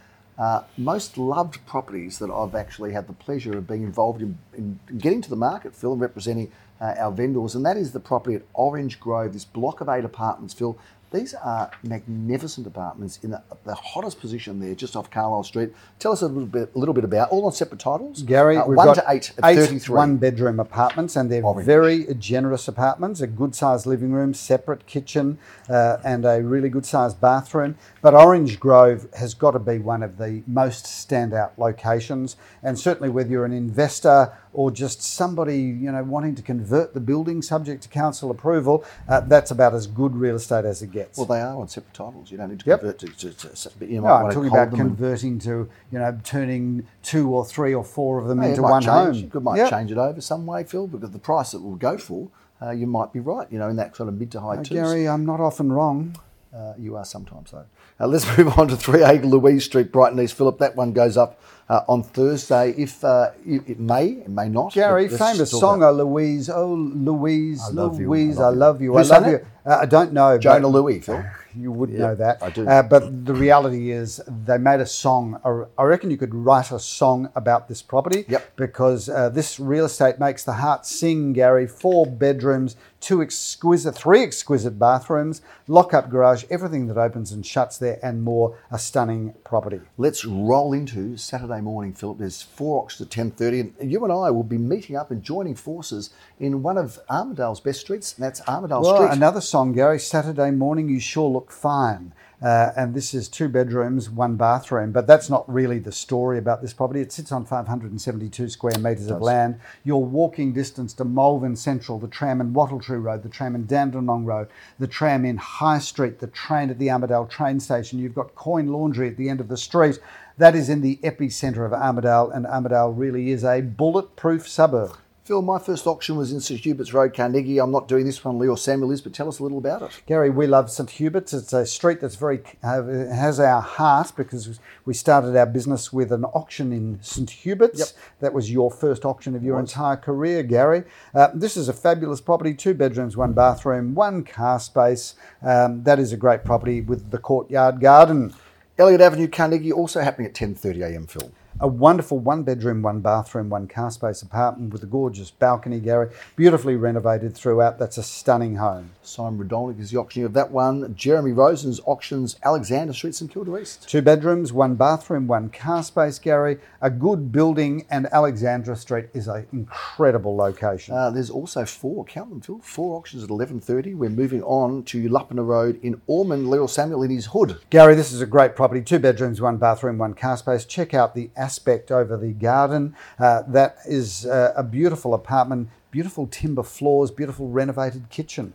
uh, 0.40 0.62
most 0.78 1.18
loved 1.18 1.64
properties 1.66 2.18
that 2.18 2.30
I've 2.30 2.54
actually 2.54 2.92
had 2.92 3.06
the 3.06 3.12
pleasure 3.12 3.58
of 3.58 3.66
being 3.68 3.82
involved 3.82 4.22
in, 4.22 4.38
in 4.56 4.80
getting 4.96 5.20
to 5.20 5.28
the 5.28 5.36
market, 5.36 5.74
Phil, 5.74 5.92
and 5.92 6.00
representing 6.00 6.50
uh, 6.80 6.94
our 6.98 7.12
vendors, 7.12 7.54
and 7.54 7.64
that 7.66 7.76
is 7.76 7.92
the 7.92 8.00
property 8.00 8.36
at 8.36 8.42
Orange 8.54 8.98
Grove, 8.98 9.34
this 9.34 9.44
block 9.44 9.82
of 9.82 9.90
eight 9.90 10.04
apartments, 10.04 10.54
Phil. 10.54 10.78
These 11.12 11.34
are 11.34 11.72
magnificent 11.82 12.68
apartments 12.68 13.18
in 13.24 13.30
the, 13.30 13.42
the 13.64 13.74
hottest 13.74 14.20
position 14.20 14.60
there, 14.60 14.76
just 14.76 14.94
off 14.94 15.10
Carlisle 15.10 15.42
Street. 15.42 15.72
Tell 15.98 16.12
us 16.12 16.22
a 16.22 16.28
little 16.28 16.46
bit, 16.46 16.70
a 16.72 16.78
little 16.78 16.94
bit 16.94 17.02
about 17.02 17.30
all 17.30 17.46
on 17.46 17.52
separate 17.52 17.80
titles. 17.80 18.22
Gary, 18.22 18.56
Uh, 18.56 18.66
one 18.66 18.94
to 18.94 19.04
eight 19.08 19.32
at 19.42 19.54
thirty-three. 19.56 19.96
one 19.96 20.18
bedroom 20.18 20.60
apartments, 20.60 21.16
and 21.16 21.28
they're 21.28 21.42
Orange. 21.42 21.66
very 21.66 22.14
generous 22.14 22.68
apartments. 22.68 23.20
A 23.20 23.26
good 23.26 23.56
sized 23.56 23.86
living 23.86 24.12
room, 24.12 24.34
separate 24.34 24.86
kitchen, 24.86 25.38
uh, 25.68 25.96
and 26.04 26.24
a 26.24 26.42
really 26.42 26.68
good 26.68 26.86
sized 26.86 27.20
bathroom. 27.20 27.74
But 28.02 28.14
Orange 28.14 28.60
Grove 28.60 29.08
has 29.14 29.34
got 29.34 29.52
to 29.52 29.58
be 29.58 29.78
one 29.78 30.04
of 30.04 30.16
the 30.16 30.44
most 30.46 30.84
standout 30.84 31.50
locations, 31.58 32.36
and 32.62 32.78
certainly 32.78 33.08
whether 33.08 33.30
you're 33.30 33.44
an 33.44 33.52
investor 33.52 34.32
or 34.52 34.70
just 34.70 35.02
somebody 35.02 35.58
you 35.60 35.92
know 35.92 36.02
wanting 36.02 36.34
to 36.34 36.42
convert 36.42 36.92
the 36.94 37.00
building 37.00 37.40
subject 37.42 37.82
to 37.84 37.88
council 37.88 38.30
approval, 38.30 38.84
uh, 39.08 39.20
that's 39.20 39.50
about 39.50 39.74
as 39.74 39.86
good 39.86 40.14
real 40.16 40.36
estate 40.36 40.64
as 40.64 40.82
it 40.82 40.90
gets. 40.90 41.16
Well, 41.18 41.26
they 41.26 41.40
are 41.40 41.56
on 41.56 41.68
separate 41.68 41.94
titles. 41.94 42.30
You 42.30 42.38
don't 42.38 42.50
need 42.50 42.60
to 42.60 42.66
Yep. 42.70 42.80
convert 42.80 42.98
to. 43.00 43.06
to, 43.08 43.32
to 43.32 43.70
but 43.78 43.88
you 43.88 44.00
might 44.00 44.08
No, 44.08 44.14
I'm 44.14 44.22
want 44.24 44.32
to 44.32 44.34
talking 44.36 44.50
about 44.50 44.70
them 44.72 44.80
and- 44.80 44.88
converting 44.96 45.38
to, 45.40 45.68
you 45.92 45.98
know, 45.98 46.18
turning 46.24 46.86
two 47.02 47.30
or 47.30 47.44
three 47.44 47.74
or 47.74 47.84
four 47.84 48.18
of 48.18 48.26
them 48.28 48.42
into 48.42 48.62
one 48.62 48.82
change. 48.82 49.22
home. 49.22 49.30
You 49.34 49.40
might 49.40 49.56
Yep. 49.58 49.70
change 49.70 49.92
it 49.92 49.98
over 49.98 50.20
some 50.20 50.46
way, 50.46 50.64
Phil, 50.64 50.86
because 50.86 51.10
the 51.10 51.18
price 51.18 51.54
it 51.54 51.62
will 51.62 51.76
go 51.76 51.96
for, 51.98 52.28
uh, 52.60 52.70
you 52.70 52.86
might 52.86 53.12
be 53.12 53.20
right. 53.20 53.46
You 53.50 53.58
know, 53.58 53.68
in 53.68 53.76
that 53.76 53.94
sort 53.96 54.08
of 54.08 54.18
mid 54.18 54.30
to 54.32 54.40
high 54.40 54.54
Uh, 54.56 54.62
twos. 54.64 54.68
Gary, 54.68 55.08
I'm 55.08 55.24
not 55.24 55.40
often 55.40 55.72
wrong. 55.72 56.16
Uh, 56.54 56.72
you 56.76 56.96
are 56.96 57.04
sometimes 57.04 57.52
though. 57.52 57.64
Uh, 58.00 58.06
let's 58.08 58.26
move 58.38 58.58
on 58.58 58.66
to 58.66 58.74
3A 58.76 59.22
Louise 59.24 59.64
Street, 59.64 59.92
Brighton 59.92 60.18
East 60.18 60.34
Phillip. 60.34 60.58
That 60.58 60.74
one 60.74 60.92
goes 60.92 61.16
up 61.16 61.38
uh, 61.70 61.84
on 61.88 62.02
Thursday. 62.02 62.74
If 62.76 63.02
uh, 63.04 63.30
it, 63.46 63.78
may, 63.78 64.06
it 64.26 64.28
may 64.28 64.48
not. 64.48 64.74
Gary, 64.74 65.08
famous 65.08 65.50
song, 65.52 65.82
oh 65.82 65.92
Louise, 65.92 66.50
oh 66.50 66.74
Louise, 66.74 67.62
I 67.62 67.70
love 67.70 68.00
you, 68.00 68.08
Louise, 68.08 68.38
I 68.40 68.46
I 68.46 68.48
love 68.50 68.82
you. 68.82 68.96
I 68.96 69.02
love 69.02 69.26
you. 69.28 69.46
Uh, 69.64 69.78
I 69.82 69.86
don't 69.86 70.12
know. 70.12 70.30
but- 70.32 70.40
Jona 70.42 70.68
Lewie, 70.68 71.02
Phil. 71.02 71.24
You 71.56 71.72
would 71.72 71.90
Yeah, 71.90 71.98
know 71.98 72.14
that. 72.16 72.42
I 72.42 72.50
do. 72.50 72.66
Uh, 72.68 72.82
but 72.82 73.24
the 73.26 73.34
reality 73.34 73.90
is, 73.90 74.20
they 74.46 74.58
made 74.58 74.80
a 74.80 74.86
song. 74.86 75.40
I- 75.78 75.82
reckon 75.82 76.10
you 76.10 76.16
could 76.16 76.34
write 76.34 76.70
a 76.70 76.78
song 76.78 77.28
about 77.34 77.68
this 77.68 77.82
property. 77.82 78.24
Yep. 78.28 78.56
Because 78.56 79.08
uh, 79.08 79.28
this 79.28 79.58
real 79.60 79.84
estate 79.84 80.18
makes 80.18 80.44
the 80.44 80.54
heart 80.54 80.86
sing, 80.86 81.32
Gary. 81.32 81.66
Four 81.66 82.06
bedrooms, 82.06 82.76
two 83.00 83.22
exquisite, 83.22 83.92
three 83.94 84.22
exquisite 84.22 84.78
bathrooms, 84.78 85.42
lock-up 85.66 86.10
garage, 86.10 86.44
everything 86.50 86.86
that 86.88 86.96
opens 86.98 87.32
and 87.32 87.44
shuts 87.44 87.78
there, 87.78 87.98
and 88.02 88.22
more. 88.22 88.56
A 88.70 88.78
stunning 88.78 89.34
property. 89.44 89.80
Let's 89.98 90.24
roll 90.24 90.72
into 90.72 91.16
Saturday 91.16 91.60
morning, 91.60 91.92
Philip. 91.92 92.18
There's 92.18 92.42
four 92.42 92.82
auctions 92.82 93.08
at 93.08 93.12
10.30 93.12 93.72
and 93.80 93.90
you 93.90 94.02
and 94.04 94.12
I 94.12 94.30
will 94.30 94.42
be 94.44 94.58
meeting 94.58 94.96
up 94.96 95.10
and 95.10 95.22
joining 95.22 95.54
forces 95.54 96.10
in 96.38 96.62
one 96.62 96.78
of 96.78 96.98
Armadale's 97.10 97.60
best 97.60 97.80
streets, 97.80 98.14
and 98.16 98.24
that's 98.24 98.40
Armadale 98.48 98.82
Well, 98.82 98.96
Street. 98.96 99.12
another 99.16 99.40
song, 99.40 99.72
Gary. 99.72 99.98
Saturday 99.98 100.50
morning, 100.50 100.88
you 100.88 101.00
sure 101.00 101.28
look 101.28 101.39
fine. 101.48 102.12
Uh, 102.42 102.72
and 102.74 102.94
this 102.94 103.12
is 103.12 103.28
two 103.28 103.48
bedrooms, 103.48 104.08
one 104.08 104.36
bathroom. 104.36 104.92
But 104.92 105.06
that's 105.06 105.28
not 105.28 105.50
really 105.52 105.78
the 105.78 105.92
story 105.92 106.38
about 106.38 106.62
this 106.62 106.72
property. 106.72 107.00
It 107.00 107.12
sits 107.12 107.32
on 107.32 107.44
572 107.44 108.48
square 108.48 108.78
metres 108.78 109.10
of 109.10 109.20
land. 109.20 109.60
Your 109.84 110.02
walking 110.02 110.52
distance 110.52 110.94
to 110.94 111.04
Malvern 111.04 111.54
Central, 111.56 111.98
the 111.98 112.08
tram 112.08 112.40
in 112.40 112.54
Wattletree 112.54 113.02
Road, 113.02 113.22
the 113.22 113.28
tram 113.28 113.54
in 113.54 113.66
Dandenong 113.66 114.24
Road, 114.24 114.48
the 114.78 114.86
tram 114.86 115.24
in 115.24 115.36
High 115.36 115.78
Street, 115.78 116.18
the 116.18 116.28
train 116.28 116.70
at 116.70 116.78
the 116.78 116.90
Armadale 116.90 117.26
train 117.26 117.60
station. 117.60 117.98
You've 117.98 118.14
got 118.14 118.34
Coin 118.34 118.68
Laundry 118.68 119.08
at 119.08 119.16
the 119.16 119.28
end 119.28 119.40
of 119.40 119.48
the 119.48 119.58
street. 119.58 119.98
That 120.38 120.56
is 120.56 120.70
in 120.70 120.80
the 120.80 120.96
epicentre 121.02 121.66
of 121.66 121.74
Armadale, 121.74 122.30
and 122.30 122.46
Armadale 122.46 122.92
really 122.92 123.30
is 123.30 123.44
a 123.44 123.60
bulletproof 123.60 124.48
suburb. 124.48 124.96
Phil, 125.30 125.42
my 125.42 125.60
first 125.60 125.86
auction 125.86 126.16
was 126.16 126.32
in 126.32 126.40
St 126.40 126.58
Hubert's 126.60 126.92
Road, 126.92 127.14
Carnegie. 127.14 127.60
I'm 127.60 127.70
not 127.70 127.86
doing 127.86 128.04
this 128.04 128.24
one, 128.24 128.36
Leo 128.36 128.56
Samuel 128.56 128.90
is, 128.90 129.00
but 129.00 129.14
tell 129.14 129.28
us 129.28 129.38
a 129.38 129.44
little 129.44 129.58
about 129.58 129.80
it. 129.82 130.02
Gary, 130.06 130.28
we 130.28 130.48
love 130.48 130.68
St 130.72 130.90
Hubert's. 130.90 131.32
It's 131.32 131.52
a 131.52 131.64
street 131.64 132.00
that's 132.00 132.16
very 132.16 132.40
uh, 132.64 132.82
has 132.82 133.38
our 133.38 133.60
heart 133.60 134.12
because 134.16 134.58
we 134.84 134.92
started 134.92 135.36
our 135.36 135.46
business 135.46 135.92
with 135.92 136.10
an 136.10 136.24
auction 136.24 136.72
in 136.72 136.98
St 137.00 137.30
Hubert's. 137.30 137.78
Yep. 137.78 137.88
That 138.18 138.32
was 138.32 138.50
your 138.50 138.72
first 138.72 139.04
auction 139.04 139.36
of 139.36 139.44
your 139.44 139.60
entire 139.60 139.96
career, 139.96 140.42
Gary. 140.42 140.82
Uh, 141.14 141.28
this 141.32 141.56
is 141.56 141.68
a 141.68 141.72
fabulous 141.72 142.20
property: 142.20 142.52
two 142.52 142.74
bedrooms, 142.74 143.16
one 143.16 143.32
bathroom, 143.32 143.94
one 143.94 144.24
car 144.24 144.58
space. 144.58 145.14
Um, 145.42 145.84
that 145.84 146.00
is 146.00 146.12
a 146.12 146.16
great 146.16 146.42
property 146.42 146.80
with 146.80 147.12
the 147.12 147.18
courtyard 147.18 147.80
garden. 147.80 148.34
Elliott 148.78 149.00
Avenue, 149.00 149.28
Carnegie, 149.28 149.70
also 149.70 150.00
happening 150.00 150.26
at 150.26 150.34
10.30am, 150.34 151.08
Phil. 151.08 151.30
A 151.62 151.68
wonderful 151.68 152.18
one 152.18 152.42
bedroom, 152.42 152.80
one 152.80 153.00
bathroom, 153.00 153.50
one 153.50 153.68
car 153.68 153.90
space 153.90 154.22
apartment 154.22 154.72
with 154.72 154.82
a 154.82 154.86
gorgeous 154.86 155.30
balcony, 155.30 155.78
Gary. 155.78 156.08
Beautifully 156.34 156.74
renovated 156.74 157.34
throughout. 157.34 157.78
That's 157.78 157.98
a 157.98 158.02
stunning 158.02 158.56
home. 158.56 158.92
Simon 159.02 159.38
Radolnik 159.38 159.78
is 159.78 159.90
the 159.90 159.98
auctioneer 159.98 160.24
of 160.24 160.32
that 160.32 160.50
one. 160.50 160.94
Jeremy 160.96 161.32
Rosen's 161.32 161.78
auctions 161.84 162.36
Alexandra 162.44 162.94
Street, 162.94 163.14
St 163.14 163.30
Kilda 163.30 163.58
East. 163.58 163.86
Two 163.86 164.00
bedrooms, 164.00 164.54
one 164.54 164.74
bathroom, 164.74 165.26
one 165.26 165.50
car 165.50 165.82
space, 165.82 166.18
Gary. 166.18 166.58
A 166.80 166.88
good 166.88 167.30
building, 167.30 167.84
and 167.90 168.06
Alexandra 168.10 168.74
Street 168.74 169.10
is 169.12 169.28
an 169.28 169.46
incredible 169.52 170.34
location. 170.34 170.94
Uh, 170.94 171.10
there's 171.10 171.28
also 171.28 171.66
four, 171.66 172.06
count 172.06 172.30
them, 172.30 172.40
Phil, 172.40 172.60
four 172.62 172.96
auctions 172.96 173.22
at 173.22 173.28
11.30. 173.28 173.94
We're 173.96 174.08
moving 174.08 174.42
on 174.44 174.82
to 174.84 175.10
Luppina 175.10 175.46
Road 175.46 175.78
in 175.82 176.00
Ormond. 176.06 176.48
Leo 176.48 176.66
Samuel 176.66 177.02
in 177.02 177.10
his 177.10 177.26
hood. 177.26 177.58
Gary, 177.68 177.94
this 177.94 178.12
is 178.12 178.22
a 178.22 178.26
great 178.26 178.56
property. 178.56 178.80
Two 178.80 178.98
bedrooms, 178.98 179.42
one 179.42 179.58
bathroom, 179.58 179.98
one 179.98 180.14
car 180.14 180.38
space. 180.38 180.64
Check 180.64 180.94
out 180.94 181.14
the 181.14 181.28
aspect 181.50 181.90
over 181.90 182.16
the 182.16 182.32
garden. 182.32 182.94
Uh, 183.18 183.42
that 183.48 183.78
is 183.84 184.24
uh, 184.24 184.52
a 184.56 184.62
beautiful 184.62 185.14
apartment, 185.14 185.68
beautiful 185.90 186.28
timber 186.28 186.62
floors, 186.62 187.10
beautiful 187.10 187.48
renovated 187.48 188.08
kitchen. 188.08 188.52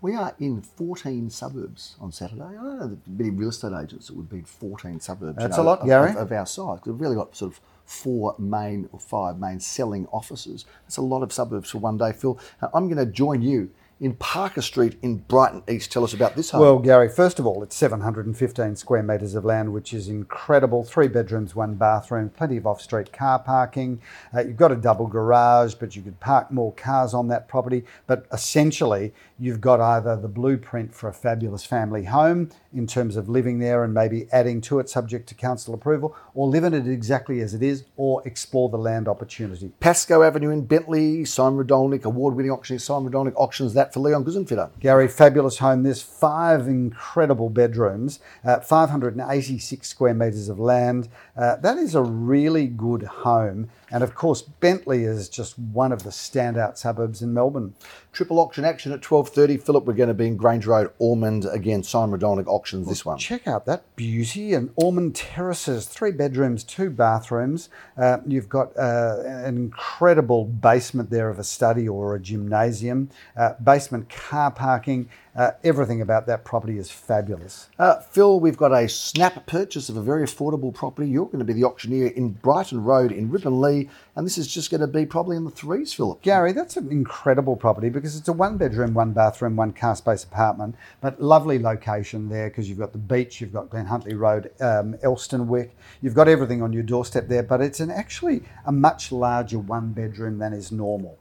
We 0.00 0.14
are 0.14 0.32
in 0.38 0.62
14 0.62 1.28
suburbs 1.30 1.96
on 2.00 2.12
Saturday. 2.12 2.42
I 2.42 2.52
don't 2.52 2.78
know 2.78 2.86
that 2.86 3.08
many 3.08 3.30
real 3.30 3.48
estate 3.48 3.72
agents 3.72 4.06
that 4.06 4.16
would 4.16 4.28
be 4.28 4.38
in 4.38 4.44
14 4.44 5.00
suburbs. 5.00 5.38
That's 5.38 5.58
a 5.58 5.62
lot, 5.62 5.80
of, 5.80 5.86
Gary. 5.86 6.10
Of, 6.10 6.18
of 6.18 6.32
our 6.32 6.46
size. 6.46 6.78
We've 6.84 7.00
really 7.00 7.16
got 7.16 7.34
sort 7.34 7.52
of 7.52 7.60
four 7.84 8.36
main 8.38 8.88
or 8.92 9.00
five 9.00 9.40
main 9.40 9.58
selling 9.58 10.06
offices. 10.12 10.66
That's 10.84 10.98
a 10.98 11.02
lot 11.02 11.24
of 11.24 11.32
suburbs 11.32 11.70
for 11.70 11.78
one 11.78 11.98
day, 11.98 12.12
Phil. 12.12 12.38
I'm 12.72 12.86
going 12.86 13.04
to 13.04 13.10
join 13.10 13.42
you 13.42 13.70
in 13.98 14.14
Parker 14.14 14.60
Street 14.60 14.98
in 15.00 15.16
Brighton 15.16 15.62
East. 15.68 15.90
Tell 15.90 16.04
us 16.04 16.12
about 16.12 16.36
this 16.36 16.50
home. 16.50 16.60
Well, 16.60 16.78
Gary, 16.78 17.08
first 17.08 17.38
of 17.38 17.46
all, 17.46 17.62
it's 17.62 17.74
715 17.76 18.76
square 18.76 19.02
metres 19.02 19.34
of 19.34 19.44
land, 19.44 19.72
which 19.72 19.94
is 19.94 20.08
incredible. 20.08 20.84
Three 20.84 21.08
bedrooms, 21.08 21.54
one 21.54 21.76
bathroom, 21.76 22.28
plenty 22.28 22.58
of 22.58 22.66
off 22.66 22.82
street 22.82 23.12
car 23.12 23.38
parking. 23.38 24.02
Uh, 24.34 24.40
you've 24.40 24.56
got 24.56 24.70
a 24.70 24.76
double 24.76 25.06
garage, 25.06 25.74
but 25.74 25.96
you 25.96 26.02
could 26.02 26.20
park 26.20 26.50
more 26.50 26.72
cars 26.74 27.14
on 27.14 27.28
that 27.28 27.48
property. 27.48 27.84
But 28.06 28.26
essentially, 28.32 29.14
you've 29.38 29.60
got 29.62 29.80
either 29.80 30.16
the 30.16 30.28
blueprint 30.28 30.94
for 30.94 31.08
a 31.08 31.14
fabulous 31.14 31.64
family 31.64 32.04
home 32.04 32.50
in 32.76 32.86
terms 32.86 33.16
of 33.16 33.28
living 33.28 33.58
there 33.58 33.82
and 33.82 33.94
maybe 33.94 34.26
adding 34.32 34.60
to 34.62 34.78
it 34.78 34.88
subject 34.88 35.28
to 35.28 35.34
council 35.34 35.74
approval, 35.74 36.14
or 36.34 36.46
live 36.48 36.64
in 36.64 36.74
it 36.74 36.86
exactly 36.86 37.40
as 37.40 37.54
it 37.54 37.62
is, 37.62 37.84
or 37.96 38.22
explore 38.26 38.68
the 38.68 38.76
land 38.76 39.08
opportunity. 39.08 39.72
Pascoe 39.80 40.22
Avenue 40.22 40.50
in 40.50 40.64
Bentleigh, 40.64 41.24
Simon 41.24 41.64
Radolnik, 41.64 42.04
award-winning 42.04 42.52
auctioneer 42.52 42.78
Simon 42.78 43.10
Radolnik 43.10 43.34
auctions 43.36 43.74
that 43.74 43.92
for 43.92 44.00
Leon 44.00 44.24
Guzenfitter. 44.24 44.70
Gary, 44.80 45.08
fabulous 45.08 45.58
home. 45.58 45.82
There's 45.82 46.02
five 46.02 46.68
incredible 46.68 47.50
bedrooms, 47.50 48.20
uh, 48.44 48.60
586 48.60 49.88
square 49.88 50.14
metres 50.14 50.48
of 50.48 50.58
land. 50.58 51.08
Uh, 51.36 51.56
that 51.56 51.78
is 51.78 51.94
a 51.94 52.02
really 52.02 52.66
good 52.66 53.02
home. 53.02 53.68
And 53.90 54.02
of 54.02 54.14
course, 54.14 54.42
Bentleigh 54.42 55.04
is 55.04 55.28
just 55.28 55.58
one 55.58 55.92
of 55.92 56.02
the 56.02 56.10
standout 56.10 56.76
suburbs 56.76 57.22
in 57.22 57.32
Melbourne. 57.32 57.74
Triple 58.12 58.38
auction 58.38 58.64
action 58.64 58.92
at 58.92 59.00
12.30. 59.00 59.62
Philip, 59.62 59.84
we're 59.84 59.92
going 59.92 60.08
to 60.08 60.14
be 60.14 60.26
in 60.26 60.36
Grange 60.36 60.66
Road, 60.66 60.90
Ormond. 60.98 61.44
Again, 61.44 61.82
Simon 61.82 62.18
Radolnik 62.18 62.46
auctions 62.46 62.88
this 62.88 63.04
one. 63.04 63.18
Check 63.18 63.46
out 63.46 63.66
that 63.66 63.84
beauty 63.94 64.54
and 64.54 64.70
Ormond 64.76 65.14
Terraces, 65.14 65.86
three 65.86 66.12
bedrooms, 66.12 66.64
two 66.64 66.90
bathrooms. 66.90 67.68
Uh, 67.96 68.18
you've 68.26 68.48
got 68.48 68.76
uh, 68.76 69.22
an 69.24 69.56
incredible 69.56 70.44
basement 70.44 71.10
there 71.10 71.28
of 71.28 71.38
a 71.38 71.44
study 71.44 71.88
or 71.88 72.14
a 72.14 72.20
gymnasium, 72.20 73.10
uh, 73.36 73.54
basement 73.62 74.08
car 74.08 74.50
parking. 74.50 75.08
Uh, 75.36 75.50
everything 75.62 76.00
about 76.00 76.26
that 76.26 76.44
property 76.44 76.78
is 76.78 76.90
fabulous. 76.90 77.68
Uh, 77.78 78.00
Phil, 78.00 78.40
we've 78.40 78.56
got 78.56 78.72
a 78.72 78.88
snap 78.88 79.44
purchase 79.46 79.90
of 79.90 79.96
a 79.98 80.02
very 80.02 80.24
affordable 80.24 80.72
property. 80.72 81.10
You're 81.10 81.26
going 81.26 81.40
to 81.40 81.44
be 81.44 81.52
the 81.52 81.64
auctioneer 81.64 82.06
in 82.06 82.30
Brighton 82.30 82.82
Road 82.82 83.12
in 83.12 83.28
Ripponlea, 83.28 83.90
and 84.14 84.24
this 84.24 84.38
is 84.38 84.46
just 84.46 84.70
going 84.70 84.80
to 84.80 84.86
be 84.86 85.04
probably 85.04 85.36
in 85.36 85.44
the 85.44 85.50
threes, 85.50 85.92
Philip. 85.92 86.22
Gary, 86.22 86.52
that's 86.52 86.78
an 86.78 86.90
incredible 86.90 87.54
property 87.54 87.90
because 87.90 88.16
it's 88.16 88.28
a 88.28 88.32
one 88.32 88.56
bedroom, 88.56 88.94
one 88.94 89.12
bathroom, 89.12 89.56
one 89.56 89.74
car 89.74 89.94
space 89.94 90.24
apartment, 90.24 90.74
but 91.02 91.20
lovely 91.20 91.58
location 91.58 92.30
there 92.30 92.48
because 92.48 92.66
you've 92.66 92.78
got 92.78 92.92
the 92.92 92.98
beach, 92.98 93.38
you've 93.42 93.52
got 93.52 93.68
Glen 93.68 93.84
Huntly 93.84 94.14
Road, 94.14 94.50
um, 94.62 94.94
Elsternwick, 95.04 95.72
you've 96.00 96.14
got 96.14 96.28
everything 96.28 96.62
on 96.62 96.72
your 96.72 96.82
doorstep 96.82 97.28
there, 97.28 97.42
but 97.42 97.60
it's 97.60 97.80
an 97.80 97.90
actually 97.90 98.42
a 98.64 98.72
much 98.72 99.12
larger 99.12 99.58
one 99.58 99.92
bedroom 99.92 100.38
than 100.38 100.54
is 100.54 100.72
normal. 100.72 101.18